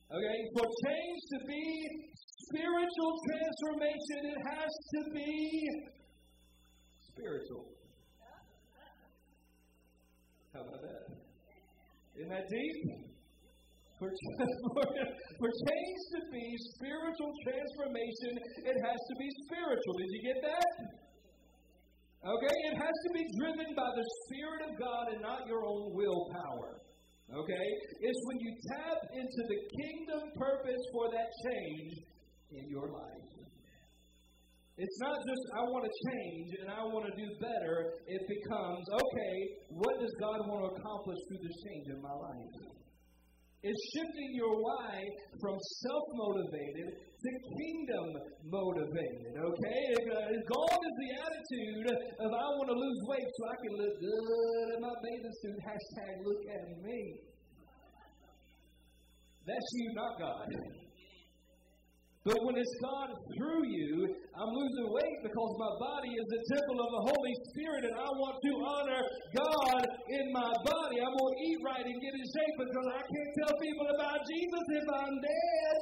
Okay, 0.08 0.38
for 0.56 0.64
change 0.64 1.20
to 1.28 1.38
be 1.44 1.64
spiritual 2.48 3.12
transformation, 3.20 4.18
it 4.32 4.40
has 4.48 4.72
to 4.72 5.00
be 5.12 5.36
spiritual. 7.12 7.77
Isn't 12.18 12.30
that 12.30 12.48
deep? 12.50 13.08
For, 13.98 14.10
for 15.38 15.48
change 15.50 16.00
to 16.14 16.20
be 16.30 16.44
spiritual 16.74 17.32
transformation, 17.46 18.30
it 18.66 18.76
has 18.78 18.98
to 19.10 19.14
be 19.18 19.28
spiritual. 19.46 19.94
Did 19.98 20.10
you 20.10 20.22
get 20.22 20.38
that? 20.42 20.70
Okay, 22.26 22.56
it 22.70 22.76
has 22.78 22.96
to 23.06 23.10
be 23.14 23.24
driven 23.38 23.74
by 23.74 23.90
the 23.94 24.06
Spirit 24.26 24.70
of 24.70 24.78
God 24.78 25.14
and 25.14 25.22
not 25.22 25.46
your 25.46 25.64
own 25.64 25.94
willpower. 25.94 26.82
Okay? 27.30 27.66
It's 28.00 28.20
when 28.26 28.38
you 28.40 28.50
tap 28.74 28.98
into 29.14 29.42
the 29.46 29.58
kingdom 29.78 30.22
purpose 30.34 30.82
for 30.92 31.10
that 31.10 31.30
change 31.46 31.92
in 32.50 32.68
your 32.68 32.88
life. 32.90 33.37
It's 34.78 34.98
not 35.02 35.18
just, 35.26 35.44
I 35.58 35.62
want 35.74 35.82
to 35.90 35.94
change 36.06 36.50
and 36.62 36.70
I 36.70 36.86
want 36.86 37.10
to 37.10 37.14
do 37.18 37.26
better. 37.42 37.98
It 38.06 38.22
becomes, 38.30 38.86
okay, 38.94 39.36
what 39.74 39.98
does 39.98 40.14
God 40.22 40.38
want 40.46 40.62
to 40.62 40.68
accomplish 40.70 41.18
through 41.26 41.42
this 41.42 41.58
change 41.66 41.86
in 41.90 41.98
my 41.98 42.14
life? 42.14 42.78
It's 43.58 43.82
shifting 43.90 44.30
your 44.38 44.54
why 44.54 45.02
from 45.42 45.58
self 45.58 46.04
motivated 46.14 46.94
to 46.94 47.28
kingdom 47.58 48.06
motivated, 48.46 49.34
okay? 49.34 49.84
Uh, 50.14 50.30
gone 50.46 50.78
is 50.78 50.94
the 50.94 51.10
attitude 51.26 51.90
of 52.22 52.28
I 52.38 52.46
want 52.54 52.70
to 52.70 52.78
lose 52.78 53.00
weight 53.10 53.26
so 53.34 53.42
I 53.50 53.56
can 53.58 53.74
look 53.82 53.94
good 53.98 54.66
in 54.78 54.80
my 54.80 54.94
bathing 55.02 55.36
suit. 55.42 55.58
Hashtag 55.66 56.14
look 56.22 56.42
at 56.54 56.62
me. 56.86 57.18
That's 59.42 59.68
you, 59.74 59.90
not 59.98 60.12
God. 60.22 60.87
But 62.28 62.44
when 62.44 62.60
it's 62.60 62.76
God 62.84 63.08
through 63.40 63.64
you, 63.72 64.04
I'm 64.36 64.52
losing 64.52 64.88
weight 64.92 65.18
because 65.24 65.52
my 65.56 65.72
body 65.80 66.12
is 66.12 66.28
the 66.28 66.42
temple 66.52 66.76
of 66.76 66.90
the 66.92 67.02
Holy 67.08 67.34
Spirit 67.48 67.88
and 67.88 67.96
I 67.96 68.10
want 68.20 68.36
to 68.36 68.52
honor 68.68 69.00
God 69.32 69.80
in 70.12 70.24
my 70.36 70.52
body. 70.60 70.96
I'm 71.00 71.16
going 71.16 71.32
to 71.32 71.40
eat 71.48 71.58
right 71.64 71.80
and 71.88 71.96
get 71.96 72.12
in 72.12 72.26
shape 72.28 72.56
because 72.60 72.88
I 72.92 73.00
can't 73.00 73.32
tell 73.32 73.54
people 73.64 73.88
about 73.96 74.20
Jesus 74.28 74.64
if 74.76 74.86
I'm 74.92 75.14
dead. 75.24 75.76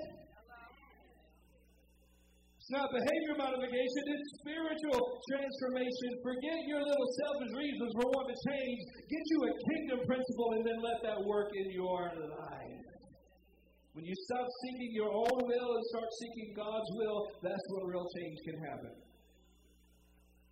It's 2.62 2.70
not 2.70 2.94
behavior 2.94 3.34
modification, 3.42 4.02
it's 4.06 4.26
spiritual 4.46 5.02
transformation. 5.26 6.10
Forget 6.22 6.58
your 6.70 6.82
little 6.86 7.10
selfish 7.26 7.58
reasons 7.58 7.90
for 7.90 8.06
wanting 8.06 8.38
to 8.38 8.40
change. 8.54 8.80
Get 9.10 9.24
you 9.34 9.38
a 9.50 9.52
kingdom 9.66 9.98
principle 10.06 10.50
and 10.54 10.62
then 10.62 10.78
let 10.78 10.98
that 11.10 11.18
work 11.26 11.50
in 11.58 11.74
your 11.74 12.06
life. 12.06 12.85
When 13.96 14.04
you 14.04 14.12
stop 14.28 14.44
seeking 14.60 14.92
your 14.92 15.08
own 15.08 15.40
will 15.40 15.70
and 15.72 15.84
start 15.88 16.10
seeking 16.20 16.52
God's 16.52 16.90
will, 17.00 17.32
that's 17.40 17.64
when 17.72 17.88
real 17.88 18.04
change 18.12 18.36
can 18.44 18.56
happen. 18.68 18.92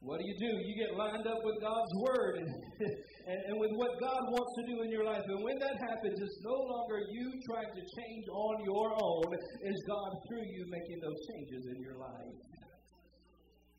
What 0.00 0.16
do 0.16 0.24
you 0.24 0.36
do? 0.40 0.48
You 0.64 0.72
get 0.80 0.96
lined 0.96 1.28
up 1.28 1.44
with 1.44 1.60
God's 1.60 1.92
Word 2.08 2.40
and, 2.40 2.48
and, 3.28 3.40
and, 3.52 3.56
with 3.60 3.72
what 3.76 4.00
God 4.00 4.20
wants 4.32 4.52
to 4.56 4.62
do 4.64 4.80
in 4.80 4.88
your 4.88 5.04
life. 5.04 5.20
And 5.28 5.44
when 5.44 5.60
that 5.60 5.76
happens, 5.76 6.16
it's 6.16 6.40
no 6.40 6.56
longer 6.56 7.04
you 7.12 7.24
trying 7.52 7.68
to 7.68 7.84
change 7.84 8.24
on 8.32 8.64
your 8.64 8.88
own, 8.96 9.28
it's 9.36 9.82
God 9.92 10.10
through 10.24 10.48
you 10.48 10.64
making 10.72 11.04
those 11.04 11.20
changes 11.28 11.68
in 11.68 11.78
your 11.84 12.00
life. 12.00 12.36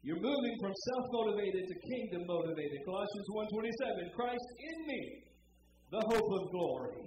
You're 0.06 0.22
moving 0.22 0.56
from 0.62 0.74
self-motivated 0.94 1.66
to 1.66 1.76
kingdom-motivated. 1.90 2.78
Colossians 2.86 3.28
1.27, 3.50 4.14
Christ 4.14 4.48
in 4.62 4.78
me, 4.86 5.02
the 5.90 6.02
hope 6.06 6.30
of 6.30 6.44
glory. 6.54 7.02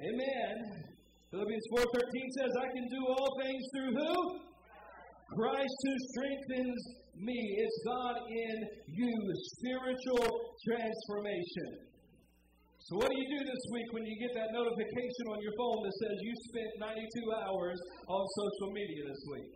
Amen. 0.00 0.96
Philippians 1.28 1.66
4.13 1.76 2.40
says, 2.40 2.52
I 2.56 2.68
can 2.72 2.86
do 2.88 3.00
all 3.04 3.28
things 3.44 3.62
through 3.76 3.92
who? 4.00 4.14
Christ 5.36 5.76
who 5.84 5.94
strengthens 6.16 6.80
me. 7.20 7.36
It's 7.36 7.78
God 7.84 8.16
in 8.32 8.56
you. 8.88 9.12
Spiritual 9.60 10.24
transformation. 10.64 11.84
So, 12.88 12.96
what 12.96 13.12
do 13.12 13.16
you 13.20 13.28
do 13.28 13.44
this 13.44 13.62
week 13.76 13.88
when 13.92 14.08
you 14.08 14.16
get 14.16 14.32
that 14.40 14.56
notification 14.56 15.24
on 15.28 15.38
your 15.44 15.52
phone 15.60 15.84
that 15.84 15.94
says 16.00 16.16
you 16.24 16.32
spent 16.48 16.70
92 16.96 17.04
hours 17.44 17.76
on 18.08 18.22
social 18.24 18.72
media 18.72 19.04
this 19.04 19.22
week? 19.28 19.52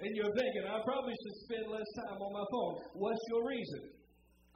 And 0.00 0.10
you're 0.16 0.32
thinking, 0.32 0.64
I 0.64 0.80
probably 0.80 1.12
should 1.12 1.36
spend 1.44 1.64
less 1.68 1.88
time 2.08 2.16
on 2.16 2.32
my 2.32 2.46
phone. 2.48 2.74
What's 2.96 3.20
your 3.28 3.44
reason? 3.44 3.92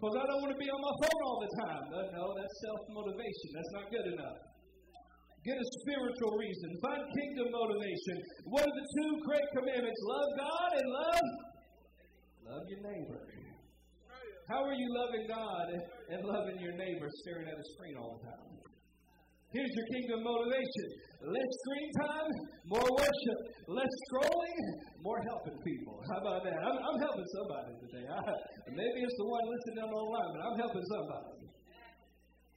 Because 0.00 0.17
I 0.17 0.25
don't 0.25 0.41
want 0.41 0.57
to 0.57 0.61
be 0.61 0.69
on 0.73 0.81
my 0.81 0.95
phone 1.05 1.21
all 1.29 1.39
the 1.45 1.53
time. 1.61 1.85
No, 2.17 2.25
that's 2.41 2.57
self 2.65 2.81
motivation. 2.89 3.49
That's 3.53 3.73
not 3.77 3.85
good 3.93 4.09
enough. 4.17 4.41
Get 5.40 5.56
a 5.56 5.66
spiritual 5.80 6.37
reason. 6.37 6.68
Find 6.85 7.00
kingdom 7.16 7.49
motivation. 7.49 8.16
What 8.44 8.68
are 8.68 8.76
the 8.76 8.87
two 8.92 9.11
great 9.25 9.49
commandments? 9.56 10.00
Love 10.04 10.30
God 10.37 10.70
and 10.76 10.87
love 10.92 11.26
love 12.44 12.64
your 12.68 12.82
neighbor. 12.85 13.20
How 14.50 14.66
are 14.66 14.75
you 14.75 14.88
loving 14.90 15.30
God 15.30 15.66
and 16.11 16.20
loving 16.26 16.59
your 16.59 16.75
neighbor 16.75 17.06
staring 17.23 17.47
at 17.47 17.54
a 17.54 17.66
screen 17.78 17.94
all 17.94 18.18
the 18.18 18.26
time? 18.26 18.50
Here's 19.54 19.70
your 19.70 19.88
kingdom 19.94 20.26
motivation. 20.26 20.87
Less 21.23 21.50
screen 21.66 21.90
time, 22.02 22.30
more 22.66 22.87
worship. 22.87 23.38
Less 23.66 23.94
scrolling, 24.11 24.62
more 25.02 25.18
helping 25.26 25.59
people. 25.62 25.99
How 26.06 26.18
about 26.23 26.42
that? 26.47 26.54
I'm, 26.54 26.78
I'm 26.82 26.99
helping 26.99 27.28
somebody 27.35 27.73
today. 27.82 28.06
I, 28.11 28.20
maybe 28.75 28.99
it's 29.02 29.18
the 29.18 29.26
one 29.26 29.44
listening 29.47 29.90
online, 29.90 30.30
but 30.35 30.40
I'm 30.47 30.59
helping 30.59 30.87
somebody. 30.87 31.35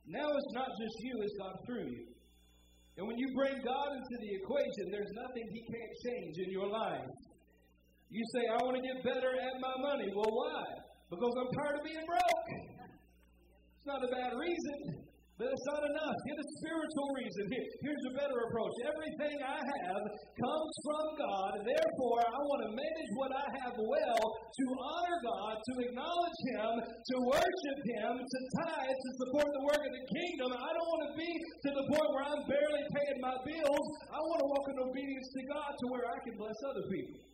Now 0.06 0.28
it's 0.30 0.54
not 0.54 0.70
just 0.70 0.96
you, 1.02 1.14
it's 1.22 1.38
God 1.38 1.56
through 1.66 1.88
you. 1.90 2.13
And 2.98 3.08
when 3.08 3.18
you 3.18 3.28
bring 3.34 3.58
God 3.66 3.90
into 3.98 4.16
the 4.22 4.32
equation, 4.38 4.92
there's 4.92 5.12
nothing 5.18 5.46
He 5.50 5.62
can't 5.66 5.94
change 6.06 6.36
in 6.46 6.50
your 6.52 6.70
life. 6.70 7.10
You 8.10 8.22
say, 8.38 8.46
I 8.46 8.62
want 8.62 8.78
to 8.78 8.84
get 8.86 9.02
better 9.04 9.34
at 9.34 9.56
my 9.58 9.74
money. 9.82 10.06
Well, 10.14 10.30
why? 10.30 10.62
Because 11.10 11.34
I'm 11.34 11.50
tired 11.58 11.80
of 11.80 11.84
being 11.84 12.06
broke. 12.06 12.50
It's 13.78 13.88
not 13.88 14.04
a 14.06 14.10
bad 14.14 14.38
reason. 14.38 15.13
But 15.44 15.52
it's 15.60 15.68
not 15.68 15.84
enough. 15.84 16.16
Get 16.24 16.40
a 16.40 16.48
spiritual 16.64 17.10
reason. 17.20 17.44
Here, 17.52 17.68
here's 17.84 18.06
a 18.08 18.16
better 18.16 18.48
approach. 18.48 18.76
Everything 18.88 19.44
I 19.44 19.60
have 19.60 20.04
comes 20.40 20.72
from 20.88 21.06
God. 21.20 21.52
Therefore, 21.68 22.24
I 22.24 22.40
want 22.48 22.62
to 22.64 22.72
manage 22.72 23.12
what 23.20 23.32
I 23.36 23.44
have 23.60 23.76
well 23.76 24.24
to 24.24 24.66
honor 24.72 25.20
God, 25.20 25.60
to 25.60 25.74
acknowledge 25.84 26.40
Him, 26.48 26.72
to 26.80 27.16
worship 27.28 27.80
Him, 27.92 28.14
to 28.24 28.40
tithe, 28.56 28.96
to 28.96 29.10
support 29.20 29.52
the 29.52 29.64
work 29.68 29.84
of 29.84 29.92
the 29.92 30.06
kingdom. 30.16 30.56
I 30.56 30.70
don't 30.80 30.90
want 30.96 31.04
to 31.12 31.14
be 31.20 31.28
to 31.28 31.70
the 31.76 31.86
point 31.92 32.08
where 32.16 32.24
I'm 32.24 32.44
barely 32.48 32.84
paying 33.04 33.20
my 33.20 33.36
bills. 33.44 33.88
I 34.16 34.20
want 34.24 34.40
to 34.40 34.48
walk 34.48 34.66
in 34.72 34.78
obedience 34.80 35.28
to 35.28 35.42
God 35.52 35.72
to 35.76 35.86
where 35.92 36.08
I 36.08 36.18
can 36.24 36.40
bless 36.40 36.56
other 36.72 36.88
people. 36.88 37.33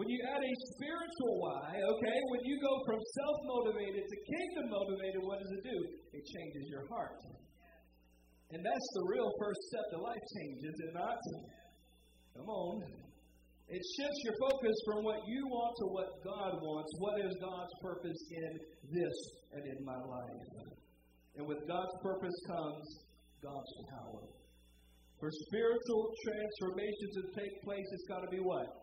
When 0.00 0.08
you 0.08 0.16
add 0.24 0.40
a 0.40 0.54
spiritual 0.72 1.44
why, 1.44 1.76
okay, 1.76 2.18
when 2.32 2.40
you 2.48 2.56
go 2.56 2.72
from 2.88 2.96
self 3.20 3.36
motivated 3.44 4.00
to 4.00 4.16
kingdom 4.32 4.72
motivated, 4.72 5.20
what 5.20 5.44
does 5.44 5.52
it 5.52 5.60
do? 5.60 5.76
It 6.16 6.24
changes 6.24 6.72
your 6.72 6.88
heart. 6.88 7.20
And 8.48 8.64
that's 8.64 8.88
the 8.96 9.04
real 9.12 9.28
first 9.36 9.60
step 9.68 9.84
to 9.92 9.98
life 10.00 10.24
change, 10.40 10.56
is 10.72 10.78
it 10.88 10.92
not? 10.96 11.20
Come 12.32 12.48
on. 12.48 12.80
It 13.68 13.82
shifts 14.00 14.20
your 14.24 14.36
focus 14.40 14.72
from 14.88 15.04
what 15.04 15.20
you 15.28 15.44
want 15.52 15.76
to 15.76 15.86
what 15.92 16.08
God 16.24 16.52
wants. 16.64 16.90
What 16.96 17.20
is 17.20 17.36
God's 17.36 17.74
purpose 17.84 18.20
in 18.40 18.52
this 18.96 19.16
and 19.52 19.68
in 19.68 19.84
my 19.84 20.00
life? 20.00 20.72
And 21.36 21.44
with 21.44 21.60
God's 21.68 21.92
purpose 22.00 22.36
comes 22.48 22.88
God's 23.44 23.72
power. 23.92 24.24
For 25.20 25.28
spiritual 25.28 26.08
transformation 26.24 27.08
to 27.20 27.22
take 27.36 27.52
place, 27.68 27.84
it's 27.92 28.08
got 28.08 28.24
to 28.24 28.32
be 28.32 28.40
what? 28.40 28.79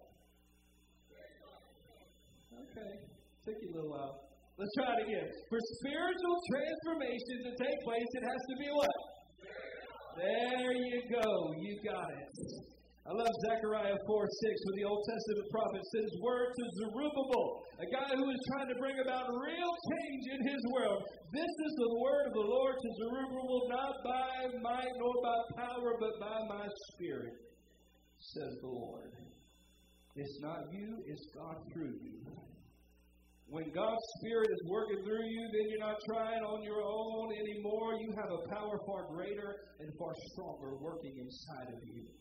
Okay. 2.77 3.57
You 3.63 3.72
a 3.72 3.75
little 3.79 3.89
while. 3.89 4.13
Let's 4.60 4.74
try 4.77 4.91
it 5.00 5.10
again. 5.10 5.29
For 5.50 5.60
spiritual 5.81 6.38
transformation 6.51 7.36
to 7.48 7.51
take 7.57 7.77
place, 7.81 8.10
it 8.13 8.25
has 8.27 8.41
to 8.51 8.55
be 8.60 8.69
what? 8.69 8.98
There 10.17 10.74
you 10.74 11.00
go. 11.10 11.29
You 11.57 11.74
got 11.81 12.10
it. 12.10 12.29
I 13.07 13.12
love 13.15 13.34
Zechariah 13.48 13.96
4 14.03 14.03
6, 14.03 14.65
where 14.67 14.77
the 14.84 14.88
Old 14.89 15.00
Testament 15.07 15.48
prophet 15.48 15.84
sends 15.96 16.13
word 16.19 16.50
to 16.51 16.63
Zerubbabel, 16.75 17.48
a 17.79 17.88
guy 17.88 18.12
who 18.13 18.27
is 18.29 18.41
trying 18.51 18.67
to 18.67 18.77
bring 18.84 19.00
about 19.00 19.31
real 19.31 19.74
change 19.96 20.24
in 20.36 20.41
his 20.51 20.62
world. 20.75 21.00
This 21.31 21.48
is 21.48 21.74
the 21.79 21.93
word 22.03 22.24
of 22.27 22.34
the 22.36 22.48
Lord 22.51 22.75
to 22.75 22.89
Zerubbabel, 23.00 23.62
not 23.72 23.93
by 24.03 24.29
might 24.60 24.93
nor 25.00 25.15
by 25.24 25.39
power, 25.55 25.96
but 26.03 26.19
by 26.19 26.38
my 26.51 26.67
spirit, 26.91 27.31
says 28.19 28.53
the 28.60 28.67
Lord. 28.67 29.13
It's 30.17 30.39
not 30.41 30.60
you, 30.74 31.00
it's 31.07 31.25
God 31.34 31.63
through 31.72 31.96
you. 32.03 32.17
When 33.49 33.71
God's 33.71 34.07
Spirit 34.19 34.51
is 34.51 34.61
working 34.67 34.99
through 35.07 35.23
you, 35.23 35.43
then 35.55 35.65
you're 35.71 35.87
not 35.87 35.95
trying 36.11 36.43
on 36.43 36.59
your 36.67 36.83
own 36.83 37.31
anymore. 37.31 37.95
You 37.95 38.11
have 38.19 38.27
a 38.27 38.43
power 38.51 38.75
far 38.83 39.07
greater 39.15 39.55
and 39.79 39.87
far 39.97 40.11
stronger 40.35 40.75
working 40.83 41.15
inside 41.15 41.71
of 41.71 41.79
you. 41.87 42.11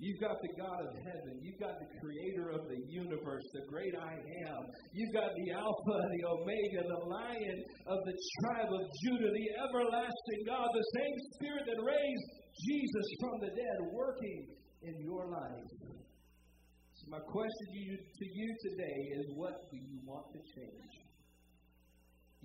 You've 0.00 0.22
got 0.22 0.40
the 0.40 0.54
God 0.56 0.78
of 0.88 0.94
heaven. 1.04 1.42
You've 1.42 1.58
got 1.58 1.74
the 1.76 1.90
creator 2.00 2.54
of 2.54 2.64
the 2.70 2.80
universe, 2.86 3.42
the 3.52 3.66
great 3.68 3.92
I 3.98 4.14
am. 4.48 4.60
You've 4.94 5.12
got 5.12 5.34
the 5.34 5.52
Alpha, 5.52 5.96
the 6.16 6.24
Omega, 6.32 6.80
the 6.86 7.02
Lion 7.12 7.58
of 7.90 7.98
the 8.06 8.16
tribe 8.40 8.70
of 8.72 8.82
Judah, 9.04 9.28
the 9.34 9.48
everlasting 9.58 10.42
God, 10.46 10.70
the 10.72 10.88
same 10.96 11.16
Spirit 11.34 11.64
that 11.66 11.82
raised 11.82 12.28
Jesus 12.62 13.06
from 13.20 13.36
the 13.42 13.52
dead 13.52 13.78
working 13.92 14.46
in 14.86 14.94
your 15.02 15.26
life. 15.28 15.77
My 17.08 17.24
question 17.24 17.66
to 17.72 17.80
you, 17.80 17.96
to 17.96 18.24
you 18.36 18.48
today 18.68 19.00
is 19.16 19.32
what 19.32 19.56
do 19.72 19.80
you 19.80 19.96
want 20.04 20.28
to 20.28 20.40
change? 20.44 20.92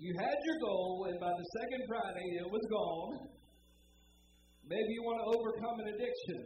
You 0.00 0.16
had 0.16 0.32
your 0.40 0.58
goal, 0.64 1.04
and 1.12 1.20
by 1.20 1.28
the 1.36 1.46
second 1.60 1.84
Friday, 1.84 2.28
it 2.40 2.48
was 2.48 2.64
gone. 2.72 3.28
Maybe 4.64 4.88
you 4.88 5.04
want 5.04 5.20
to 5.20 5.26
overcome 5.36 5.76
an 5.84 5.88
addiction. 5.92 6.40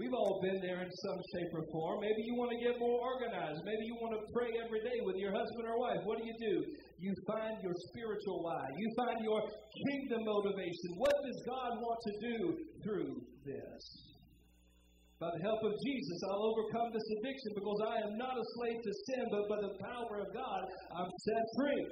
We've 0.00 0.16
all 0.16 0.40
been 0.40 0.64
there 0.64 0.80
in 0.80 0.88
some 0.88 1.20
shape 1.36 1.52
or 1.52 1.62
form. 1.76 2.00
Maybe 2.00 2.24
you 2.24 2.40
want 2.40 2.56
to 2.56 2.60
get 2.64 2.80
more 2.80 2.96
organized. 2.96 3.60
Maybe 3.68 3.84
you 3.84 4.00
want 4.00 4.16
to 4.16 4.22
pray 4.32 4.50
every 4.64 4.80
day 4.80 4.96
with 5.04 5.20
your 5.20 5.36
husband 5.36 5.64
or 5.68 5.76
wife. 5.76 6.00
What 6.08 6.16
do 6.18 6.24
you 6.24 6.36
do? 6.40 6.56
You 7.04 7.12
find 7.28 7.60
your 7.60 7.76
spiritual 7.92 8.40
why. 8.48 8.64
You 8.80 8.88
find 8.96 9.20
your 9.20 9.44
kingdom 9.44 10.24
motivation. 10.24 10.96
What 10.96 11.14
does 11.20 11.38
God 11.52 11.70
want 11.84 12.00
to 12.00 12.12
do 12.32 12.36
through 12.80 13.12
this? 13.44 14.03
By 15.24 15.32
the 15.40 15.48
help 15.48 15.64
of 15.64 15.72
Jesus, 15.80 16.20
I'll 16.28 16.52
overcome 16.52 16.92
this 16.92 17.08
addiction 17.16 17.56
because 17.56 17.80
I 17.80 17.96
am 18.04 18.12
not 18.20 18.36
a 18.36 18.44
slave 18.60 18.76
to 18.76 18.92
sin, 19.08 19.24
but 19.32 19.48
by 19.48 19.56
the 19.56 19.72
power 19.80 20.20
of 20.20 20.28
God, 20.36 20.60
I'm 21.00 21.08
set 21.08 21.44
free. 21.56 21.84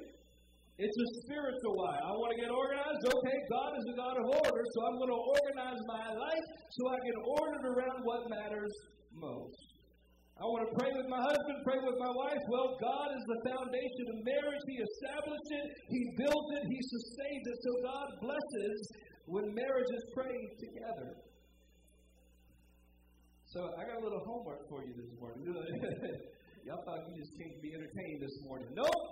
It's 0.77 0.99
a 1.01 1.09
spiritual 1.25 1.81
why. 1.81 1.97
I 1.97 2.12
want 2.12 2.37
to 2.37 2.41
get 2.45 2.53
organized. 2.53 3.01
Okay, 3.09 3.39
God 3.49 3.73
is 3.73 3.87
a 3.89 3.97
God 3.97 4.17
of 4.21 4.27
order, 4.37 4.62
so 4.77 4.79
I'm 4.85 5.01
going 5.01 5.15
to 5.17 5.23
organize 5.33 5.81
my 5.89 6.12
life 6.12 6.47
so 6.77 6.81
I 6.93 6.99
can 7.01 7.17
order 7.25 7.57
it 7.57 7.67
around 7.73 7.99
what 8.05 8.21
matters 8.29 8.75
most. 9.17 9.65
I 10.37 10.45
want 10.45 10.69
to 10.69 10.73
pray 10.77 10.93
with 10.93 11.09
my 11.09 11.25
husband, 11.25 11.57
pray 11.65 11.81
with 11.81 11.97
my 11.97 12.12
wife. 12.12 12.43
Well, 12.53 12.77
God 12.85 13.17
is 13.17 13.25
the 13.33 13.41
foundation 13.49 14.12
of 14.12 14.17
marriage. 14.29 14.65
He 14.69 14.77
established 14.77 15.51
it, 15.57 15.67
He 15.89 16.01
built 16.21 16.47
it, 16.61 16.65
He 16.69 16.81
sustains 16.85 17.45
it. 17.49 17.57
So 17.65 17.73
God 17.81 18.09
blesses 18.29 18.77
when 19.25 19.57
marriages 19.57 20.05
pray 20.12 20.37
together. 20.61 21.32
So 23.52 23.61
I 23.76 23.85
got 23.85 24.00
a 24.00 24.04
little 24.09 24.25
homework 24.25 24.64
for 24.64 24.80
you 24.80 24.97
this 24.97 25.12
morning. 25.21 25.44
Y'all 26.64 26.80
thought 26.88 27.04
you 27.04 27.12
just 27.21 27.37
came 27.37 27.52
to 27.52 27.61
be 27.61 27.76
entertained 27.76 28.25
this 28.25 28.32
morning. 28.49 28.73
Nope. 28.73 29.04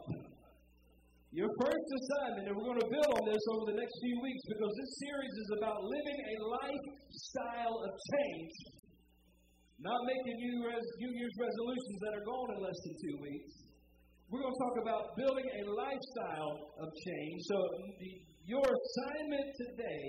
Your 1.28 1.52
first 1.61 1.88
assignment, 1.92 2.49
and 2.49 2.56
we're 2.56 2.73
going 2.73 2.80
to 2.80 2.88
build 2.88 3.11
on 3.20 3.25
this 3.28 3.44
over 3.52 3.68
the 3.68 3.76
next 3.76 3.92
few 4.00 4.16
weeks 4.25 4.42
because 4.49 4.73
this 4.80 4.92
series 4.97 5.35
is 5.44 5.50
about 5.61 5.85
living 5.85 6.20
a 6.25 6.37
lifestyle 6.56 7.76
of 7.85 7.92
change, 7.92 8.56
not 9.76 10.00
making 10.09 10.32
New, 10.32 10.56
Res- 10.73 10.92
New 11.04 11.12
Year's 11.20 11.37
resolutions 11.37 11.99
that 12.09 12.12
are 12.16 12.25
gone 12.25 12.49
in 12.56 12.59
less 12.64 12.80
than 12.88 12.94
two 12.97 13.16
weeks. 13.20 13.52
We're 14.32 14.40
going 14.40 14.56
to 14.56 14.62
talk 14.64 14.76
about 14.80 15.02
building 15.20 15.49
a 15.52 15.62
lifestyle 15.68 16.56
of 16.80 16.88
change. 16.88 17.38
So, 17.44 17.56
your 18.49 18.64
assignment 18.64 19.52
today 19.68 20.09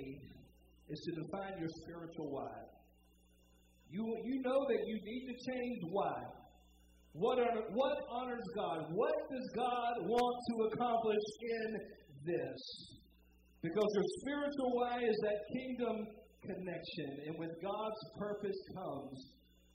is 0.88 1.00
to 1.04 1.12
define 1.20 1.60
your 1.60 1.72
spiritual 1.84 2.32
why. 2.32 2.71
You, 3.92 4.08
you 4.24 4.42
know 4.42 4.60
that 4.72 4.82
you 4.88 4.96
need 5.04 5.24
to 5.28 5.36
change 5.52 5.80
why. 5.92 6.16
What, 7.12 7.40
are, 7.40 7.52
what 7.76 7.98
honors 8.08 8.48
God? 8.56 8.88
What 8.96 9.16
does 9.28 9.48
God 9.54 9.94
want 10.08 10.38
to 10.48 10.56
accomplish 10.72 11.26
in 11.44 11.70
this? 12.24 12.60
Because 13.62 13.90
your 13.94 14.08
spiritual 14.24 14.72
why 14.80 15.04
is 15.04 15.18
that 15.28 15.38
kingdom 15.52 16.08
connection. 16.40 17.10
And 17.28 17.36
with 17.36 17.52
God's 17.60 18.02
purpose 18.18 18.58
comes 18.74 19.18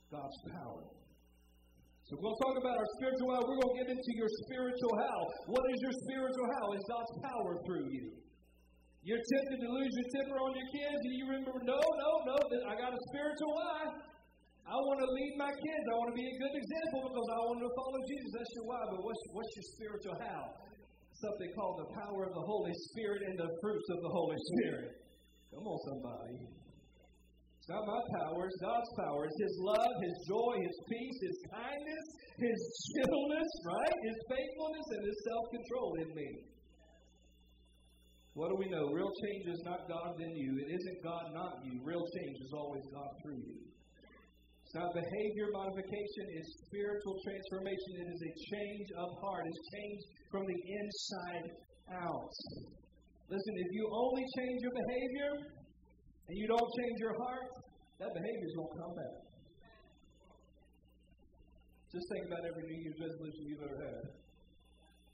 God's 0.09 0.39
power. 0.49 0.83
So 2.09 2.15
we're 2.17 2.25
going 2.25 2.39
to 2.39 2.43
talk 2.47 2.57
about 2.57 2.75
our 2.79 2.89
spiritual 2.97 3.29
how. 3.35 3.41
We're 3.45 3.61
going 3.61 3.73
to 3.75 3.79
get 3.85 3.89
into 3.93 4.11
your 4.17 4.31
spiritual 4.47 4.93
how. 4.97 5.19
What 5.51 5.63
is 5.75 5.77
your 5.83 5.95
spiritual 6.07 6.47
how? 6.57 6.65
Is 6.73 6.83
God's 6.89 7.13
power 7.21 7.51
through 7.67 7.87
you. 7.91 8.05
You're 9.07 9.23
tempted 9.23 9.63
to 9.63 9.69
lose 9.71 9.93
your 9.95 10.09
temper 10.19 10.35
on 10.35 10.51
your 10.51 10.67
kids, 10.67 10.99
and 10.99 11.13
you 11.15 11.25
remember, 11.31 11.63
no, 11.63 11.79
no, 11.79 12.11
no, 12.27 12.35
I 12.67 12.75
got 12.75 12.91
a 12.91 13.01
spiritual 13.07 13.55
why. 13.55 14.03
I 14.67 14.75
want 14.75 14.99
to 14.99 15.07
lead 15.07 15.33
my 15.39 15.47
kids. 15.47 15.83
I 15.87 15.95
want 15.95 16.11
to 16.11 16.17
be 16.19 16.27
a 16.27 16.35
good 16.43 16.55
example 16.59 17.07
because 17.07 17.27
I 17.31 17.39
want 17.47 17.59
to 17.63 17.71
follow 17.71 17.99
Jesus. 18.03 18.29
That's 18.35 18.51
your 18.59 18.67
why. 18.67 18.83
But 18.91 18.99
what's, 18.99 19.23
what's 19.31 19.53
your 19.55 19.67
spiritual 19.79 20.15
how? 20.19 20.43
Something 21.23 21.55
called 21.55 21.87
the 21.87 21.89
power 21.95 22.27
of 22.27 22.35
the 22.35 22.45
Holy 22.51 22.75
Spirit 22.91 23.23
and 23.31 23.39
the 23.39 23.47
fruits 23.63 23.87
of 23.95 23.99
the 24.03 24.11
Holy 24.11 24.39
Spirit. 24.43 24.91
Come 25.55 25.63
on, 25.71 25.79
somebody. 25.87 26.35
It's 27.63 27.69
not 27.71 27.87
my 27.87 28.03
power, 28.11 28.43
it's 28.43 28.59
God's 28.59 28.91
power. 29.07 29.23
It's 29.23 29.39
His 29.39 29.55
love, 29.63 29.93
His 30.03 30.15
joy, 30.27 30.53
His 30.67 30.77
peace, 30.91 31.17
His 31.31 31.37
kindness, 31.47 32.05
His 32.43 32.59
gentleness, 32.91 33.51
right? 33.71 33.97
His 34.03 34.19
faithfulness, 34.27 34.87
and 34.99 35.01
His 35.07 35.17
self 35.31 35.43
control 35.55 35.91
in 36.03 36.09
me. 36.11 36.56
What 38.37 38.53
do 38.53 38.55
we 38.61 38.69
know? 38.69 38.93
Real 38.93 39.09
change 39.09 39.49
is 39.49 39.65
not 39.65 39.89
God 39.89 40.13
in 40.21 40.29
you. 40.37 40.61
It 40.61 40.69
isn't 40.69 40.99
God 41.01 41.33
not 41.33 41.57
you. 41.65 41.81
Real 41.81 42.05
change 42.05 42.37
is 42.37 42.53
always 42.53 42.85
God 42.93 43.09
through 43.25 43.41
you. 43.41 43.57
It's 44.61 44.77
not 44.77 44.93
behavior 44.93 45.49
modification, 45.57 46.23
it's 46.37 46.51
spiritual 46.69 47.17
transformation. 47.25 47.91
It 47.97 48.09
is 48.13 48.21
a 48.21 48.33
change 48.53 48.87
of 48.93 49.09
heart. 49.25 49.41
It's 49.41 49.63
change 49.73 50.01
from 50.29 50.45
the 50.45 50.53
inside 50.53 51.45
out. 51.97 52.33
Listen, 53.25 53.53
if 53.57 53.69
you 53.73 53.89
only 53.89 54.25
change 54.37 54.57
your 54.61 54.75
behavior 54.85 55.31
and 56.29 56.35
you 56.37 56.45
don't 56.45 56.69
change 56.77 56.97
your 57.01 57.17
heart, 57.17 57.49
that 57.97 58.13
behavior 58.13 58.45
is 58.45 58.53
going 58.53 58.69
to 58.69 58.77
come 58.85 58.93
back. 59.01 59.17
Just 61.89 62.05
think 62.05 62.29
about 62.29 62.45
every 62.45 62.69
New 62.69 62.79
Year's 62.85 63.01
resolution 63.01 63.41
you've 63.49 63.65
ever 63.65 63.79
had. 63.81 64.03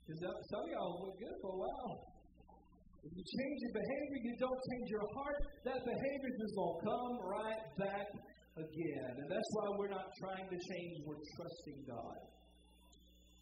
Because 0.03 0.19
some 0.27 0.59
of 0.59 0.69
y'all 0.75 1.07
look 1.07 1.15
good 1.23 1.37
for 1.39 1.55
a 1.55 1.59
while. 1.63 2.12
If 3.03 3.11
you 3.11 3.23
change 3.27 3.57
your 3.67 3.75
behavior, 3.75 4.19
you 4.31 4.35
don't 4.39 4.61
change 4.71 4.87
your 4.87 5.07
heart, 5.11 5.39
that 5.67 5.79
behavior 5.83 6.29
is 6.31 6.37
just 6.39 6.55
going 6.55 6.71
to 6.71 6.81
come 6.87 7.13
right 7.27 7.63
back 7.75 8.07
again. 8.55 9.11
And 9.19 9.27
that's 9.27 9.49
why 9.59 9.65
we're 9.75 9.91
not 9.91 10.07
trying 10.23 10.47
to 10.47 10.57
change, 10.57 10.93
we're 11.03 11.19
trusting 11.35 11.79
God. 11.83 12.19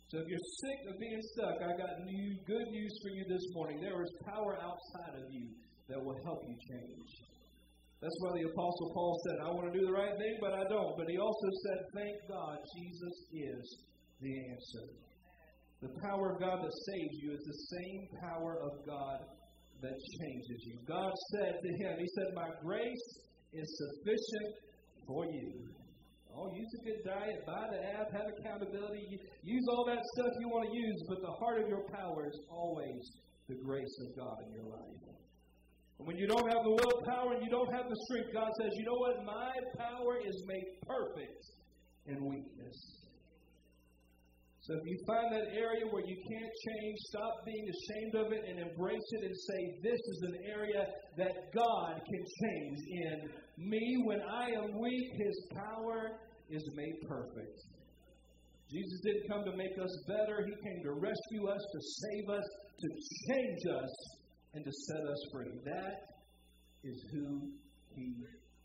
So 0.10 0.20
if 0.20 0.28
you're 0.28 0.50
sick 0.66 0.80
of 0.92 1.00
being 1.00 1.24
stuck, 1.38 1.56
I 1.62 1.72
got 1.78 1.94
new 2.04 2.36
good 2.44 2.68
news 2.74 2.94
for 3.06 3.10
you 3.16 3.24
this 3.30 3.46
morning. 3.54 3.80
There 3.80 4.02
is 4.02 4.12
power 4.28 4.58
outside 4.60 5.16
of 5.22 5.30
you 5.30 5.54
that 5.88 6.02
will 6.02 6.18
help 6.26 6.42
you 6.44 6.58
change. 6.68 7.10
That's 8.02 8.18
why 8.26 8.34
the 8.42 8.50
Apostle 8.50 8.90
Paul 8.98 9.14
said, 9.30 9.38
I 9.46 9.50
want 9.54 9.72
to 9.72 9.76
do 9.78 9.86
the 9.86 9.94
right 9.94 10.18
thing, 10.18 10.36
but 10.42 10.58
I 10.58 10.66
don't. 10.66 10.98
But 10.98 11.06
he 11.06 11.22
also 11.22 11.50
said, 11.64 11.80
Thank 11.94 12.16
God 12.28 12.58
Jesus 12.76 13.16
is 13.30 13.64
the 14.26 14.34
answer. 14.52 14.86
The 15.86 15.94
power 16.02 16.34
of 16.34 16.42
God 16.42 16.60
that 16.60 16.76
saves 16.92 17.16
you 17.22 17.32
is 17.32 17.44
the 17.46 17.60
same 17.78 18.02
power 18.26 18.58
of 18.58 18.74
God 18.90 19.22
that 19.82 19.98
changes 20.22 20.60
you. 20.66 20.78
God 20.88 21.12
said 21.34 21.60
to 21.62 21.70
him, 21.82 21.98
He 22.00 22.08
said, 22.16 22.34
My 22.36 22.50
grace 22.64 23.08
is 23.54 23.66
sufficient 23.66 24.54
for 25.08 25.26
you. 25.26 25.68
Oh, 26.34 26.48
use 26.56 26.72
a 26.80 26.86
good 26.86 27.04
diet, 27.04 27.44
buy 27.46 27.68
the 27.72 27.82
app, 28.00 28.08
have 28.14 28.30
accountability, 28.40 29.20
use 29.44 29.66
all 29.70 29.84
that 29.86 30.00
stuff 30.16 30.32
you 30.40 30.48
want 30.48 30.72
to 30.72 30.78
use, 30.78 31.04
but 31.10 31.20
the 31.22 31.34
heart 31.44 31.62
of 31.62 31.68
your 31.68 31.84
power 31.92 32.26
is 32.26 32.40
always 32.50 33.04
the 33.50 33.56
grace 33.56 33.96
of 34.08 34.16
God 34.16 34.38
in 34.48 34.54
your 34.54 34.64
life. 34.72 35.12
And 36.00 36.08
when 36.08 36.18
you 36.18 36.26
don't 36.26 36.48
have 36.48 36.64
the 36.64 36.72
willpower 36.72 37.34
and 37.34 37.44
you 37.44 37.52
don't 37.52 37.72
have 37.74 37.86
the 37.90 38.00
strength, 38.08 38.34
God 38.34 38.50
says, 38.62 38.72
you 38.74 38.86
know 38.86 38.96
what? 38.96 39.26
My 39.26 39.52
power 39.78 40.18
is 40.24 40.34
made 40.48 40.66
perfect 40.88 41.44
in 42.08 42.26
weakness. 42.26 43.01
So 44.62 44.78
if 44.78 44.86
you 44.86 44.98
find 45.08 45.34
that 45.34 45.50
area 45.58 45.90
where 45.90 46.06
you 46.06 46.18
can't 46.22 46.54
change, 46.70 46.98
stop 47.10 47.42
being 47.46 47.66
ashamed 47.66 48.14
of 48.14 48.32
it 48.32 48.46
and 48.46 48.60
embrace 48.60 49.10
it 49.18 49.26
and 49.26 49.36
say, 49.36 49.60
This 49.82 49.98
is 49.98 50.20
an 50.30 50.38
area 50.46 50.86
that 51.18 51.50
God 51.50 51.98
can 51.98 52.24
change 52.46 52.78
in 52.78 53.18
me. 53.58 53.82
When 54.06 54.22
I 54.22 54.54
am 54.54 54.70
weak, 54.80 55.10
His 55.18 55.48
power 55.50 56.14
is 56.52 56.62
made 56.76 56.94
perfect. 57.10 57.58
Jesus 58.70 59.02
didn't 59.04 59.28
come 59.34 59.44
to 59.50 59.58
make 59.58 59.74
us 59.82 59.94
better, 60.08 60.46
He 60.46 60.54
came 60.54 60.84
to 60.86 60.94
rescue 60.94 61.50
us, 61.50 61.60
to 61.60 61.80
save 61.82 62.30
us, 62.30 62.46
to 62.46 62.88
change 63.34 63.62
us, 63.66 63.94
and 64.54 64.64
to 64.64 64.72
set 64.72 65.02
us 65.10 65.22
free. 65.34 65.58
That 65.66 66.06
is 66.84 67.02
who 67.12 67.50
He 67.98 68.14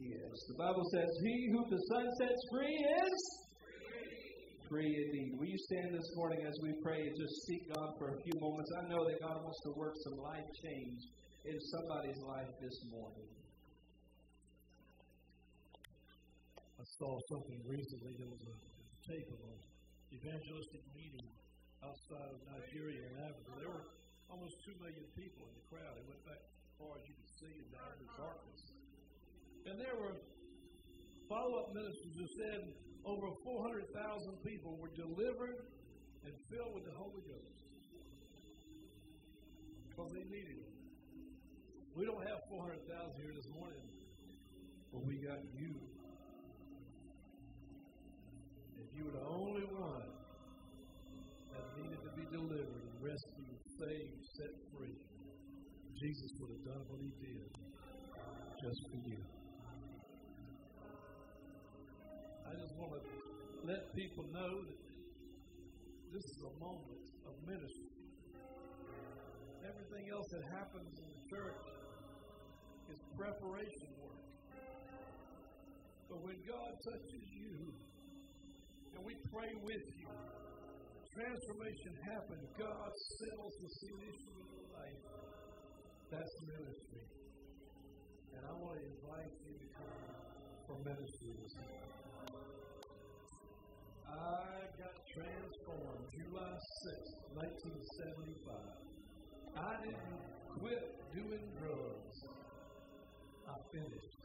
is. 0.05 0.45
The 0.53 0.59
Bible 0.61 0.85
says, 0.93 1.09
He 1.25 1.49
who 1.57 1.65
the 1.71 1.83
Son 1.89 2.05
sets 2.21 2.43
free 2.53 2.77
is 2.77 3.46
free 4.69 4.91
indeed. 4.91 5.39
Will 5.39 5.47
you 5.47 5.59
stand 5.71 5.95
this 5.95 6.11
morning 6.15 6.43
as 6.47 6.55
we 6.63 6.75
pray 6.83 7.07
and 7.07 7.15
just 7.15 7.35
seek 7.47 7.63
God 7.71 7.95
for 7.99 8.15
a 8.15 8.19
few 8.23 8.35
moments? 8.41 8.71
I 8.75 8.83
know 8.91 9.03
that 9.07 9.19
God 9.23 9.39
wants 9.43 9.61
to 9.67 9.71
work 9.79 9.95
some 10.03 10.19
life 10.19 10.47
change 10.63 11.01
in 11.47 11.57
somebody's 11.79 12.19
life 12.27 12.51
this 12.59 12.77
morning. 12.91 13.31
I 16.79 16.85
saw 16.99 17.13
something 17.31 17.61
recently. 17.67 18.13
There 18.19 18.31
was 18.31 18.43
a 18.43 18.57
tape 19.07 19.29
of 19.31 19.41
an 19.47 19.59
evangelistic 20.11 20.83
meeting 20.95 21.27
outside 21.83 22.31
of 22.35 22.39
Nigeria 22.51 23.07
and 23.07 23.17
Africa. 23.23 23.51
There 23.63 23.71
were 23.71 23.87
almost 24.31 24.55
two 24.67 24.75
million 24.83 25.07
people 25.15 25.47
in 25.47 25.55
the 25.55 25.67
crowd. 25.71 25.95
It 25.95 26.07
went 26.11 26.23
back 26.27 26.43
as 26.43 26.73
far 26.75 26.93
as 26.99 27.03
you 27.07 27.15
could 27.15 27.33
see 27.39 27.55
in 27.55 27.67
the 27.71 28.11
darkness. 28.19 28.61
And 29.71 29.75
there 29.79 29.95
were 29.95 30.15
follow-up 31.31 31.75
ministers 31.75 32.15
who 32.19 32.27
said 32.39 32.86
over 33.07 33.31
400,000 33.45 33.87
people 34.43 34.77
were 34.83 34.91
delivered 34.99 35.63
and 36.27 36.35
filled 36.51 36.75
with 36.75 36.85
the 36.85 36.97
Holy 36.99 37.23
Ghost 37.23 37.55
because 39.89 40.11
they 40.13 40.27
needed 40.27 40.59
it. 40.59 40.75
We 41.95 42.05
don't 42.05 42.27
have 42.27 42.43
400,000 42.51 42.83
here 43.23 43.33
this 43.33 43.49
morning, 43.55 43.87
but 44.93 45.07
we 45.07 45.23
got 45.23 45.39
you. 45.55 45.73
If 48.77 48.89
you 48.93 49.07
were 49.07 49.17
the 49.17 49.29
only 49.31 49.65
one 49.71 50.11
that 51.55 51.65
needed 51.79 52.03
to 52.03 52.11
be 52.19 52.27
delivered 52.29 52.83
and 52.91 52.97
rescued, 53.01 53.57
saved, 53.79 54.21
set 54.35 54.53
free, 54.75 54.99
Jesus 55.97 56.31
would 56.41 56.51
have 56.59 56.65
done 56.75 56.85
what 56.91 57.01
he 57.01 57.15
did 57.23 57.49
just 58.61 58.81
for 58.91 58.99
you. 59.09 59.26
People 63.97 64.29
know 64.29 64.53
that 64.61 64.81
this 66.13 66.21
is 66.21 66.41
a 66.45 66.55
moment 66.61 67.05
of 67.25 67.33
ministry. 67.49 67.97
Everything 69.65 70.05
else 70.13 70.29
that 70.37 70.45
happens 70.53 70.93
in 71.01 71.09
the 71.17 71.23
church 71.33 71.65
is 72.93 73.01
preparation 73.17 73.89
work. 74.05 74.21
But 76.13 76.21
when 76.29 76.37
God 76.45 76.71
touches 76.93 77.25
you 77.41 77.73
and 78.93 79.01
we 79.01 79.17
pray 79.33 79.53
with 79.65 79.85
you, 79.97 80.13
transformation 81.17 81.93
happens. 82.05 82.45
God 82.61 82.91
settles 82.93 83.55
the 83.65 83.71
issue 84.13 84.37
in 84.45 84.49
your 84.61 84.69
life. 84.77 85.03
That's 86.13 86.35
ministry. 86.45 87.05
And 88.37 88.45
I 88.45 88.53
want 88.61 88.77
to 88.77 88.85
invite 88.93 89.35
you 89.41 89.57
to 89.57 89.69
come 89.73 90.05
for 90.69 90.77
ministry 90.85 91.33
this 91.41 91.55
morning. 91.65 92.06
I 94.17 94.65
got 94.81 94.97
transformed 95.13 96.09
July 96.17 96.57
6, 96.57 97.37
1975. 97.37 98.57
I 99.57 99.73
didn't 99.85 100.25
quit 100.57 100.85
doing 101.13 101.45
drugs. 101.61 102.17
I 103.45 103.57
finished. 103.73 104.17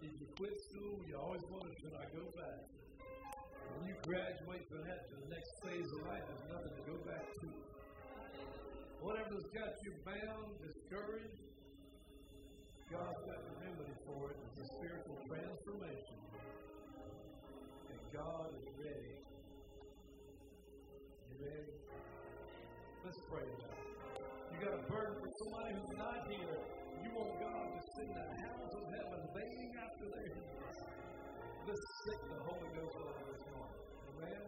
If 0.00 0.12
you 0.16 0.26
quit 0.38 0.56
school, 0.72 0.96
you 1.04 1.16
always 1.20 1.44
wonder, 1.50 1.72
should 1.82 1.96
I 1.98 2.06
go 2.14 2.24
back? 2.32 2.60
When 3.76 3.84
you 3.92 3.96
graduate 4.00 4.64
from 4.72 4.82
that 4.88 5.00
to 5.08 5.14
the 5.20 5.28
next 5.28 5.50
phase 5.62 5.88
of 5.92 6.00
life, 6.08 6.24
there's 6.24 6.46
nothing 6.48 6.72
to 6.72 6.84
go 6.88 6.96
back 7.04 7.26
to. 7.28 7.48
Whatever's 9.04 9.48
got 9.52 9.72
you 9.84 9.92
bound, 10.08 10.56
discouraged, 10.58 11.48
God's 12.88 13.20
got 13.28 13.40
the 13.44 13.54
remedy 13.60 13.96
for 14.08 14.32
it. 14.32 14.36
It's 14.48 14.58
a 14.64 14.68
spiritual 14.80 15.20
transformation. 15.28 16.16
God 18.18 18.50
is 18.50 18.66
ready. 18.74 19.14
You 21.30 21.36
ready? 21.38 21.70
Let's 23.06 23.20
pray 23.30 23.46
now. 23.46 23.78
You 24.50 24.56
got 24.58 24.74
a 24.74 24.82
burden 24.90 25.14
for 25.22 25.30
somebody 25.38 25.70
who's 25.78 25.94
not 25.94 26.18
here. 26.26 26.58
You 26.98 27.10
want 27.14 27.30
God 27.38 27.66
to 27.78 27.80
sing 27.94 28.10
the 28.10 28.26
hounds 28.42 28.72
of 28.74 28.84
heaven 28.90 29.20
baying 29.38 29.70
after 29.78 30.06
their 30.10 30.28
heels. 30.34 30.78
Let's 31.62 31.84
sick 32.02 32.20
the 32.26 32.40
Holy 32.42 32.70
Ghost 32.74 32.96
over 33.06 33.22
this 33.22 33.44
morning. 33.54 33.82
Amen? 33.86 34.42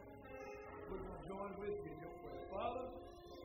We're 0.91 1.03
going 1.07 1.15
to 1.15 1.27
join 1.31 1.53
with 1.63 1.77
you 1.79 1.91
in 1.95 1.99
your 2.11 2.15
prayer. 2.27 2.43
Father, 2.51 2.87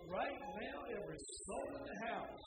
right 0.10 0.40
now, 0.42 0.78
every 0.90 1.20
soul 1.22 1.70
in 1.70 1.84
the 1.86 1.98
house 2.10 2.46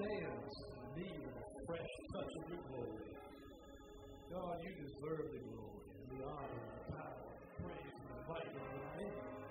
stands 0.00 0.54
in 0.64 0.84
need 0.96 1.24
of 1.28 1.34
a 1.36 1.46
fresh 1.68 1.92
touch 2.16 2.32
of 2.40 2.44
your 2.56 2.62
glory. 2.72 3.20
God, 4.32 4.54
you 4.64 4.72
deserve 4.80 5.28
the 5.28 5.42
glory 5.44 5.81
the 6.18 6.24
honor 6.24 6.60
the 6.76 6.92
power, 6.92 7.24
the 7.40 7.64
praise 7.64 7.94
and 7.96 8.08
the 8.12 8.28
might 8.28 8.44
of 8.44 8.52
your 8.52 8.84
name. 9.00 9.41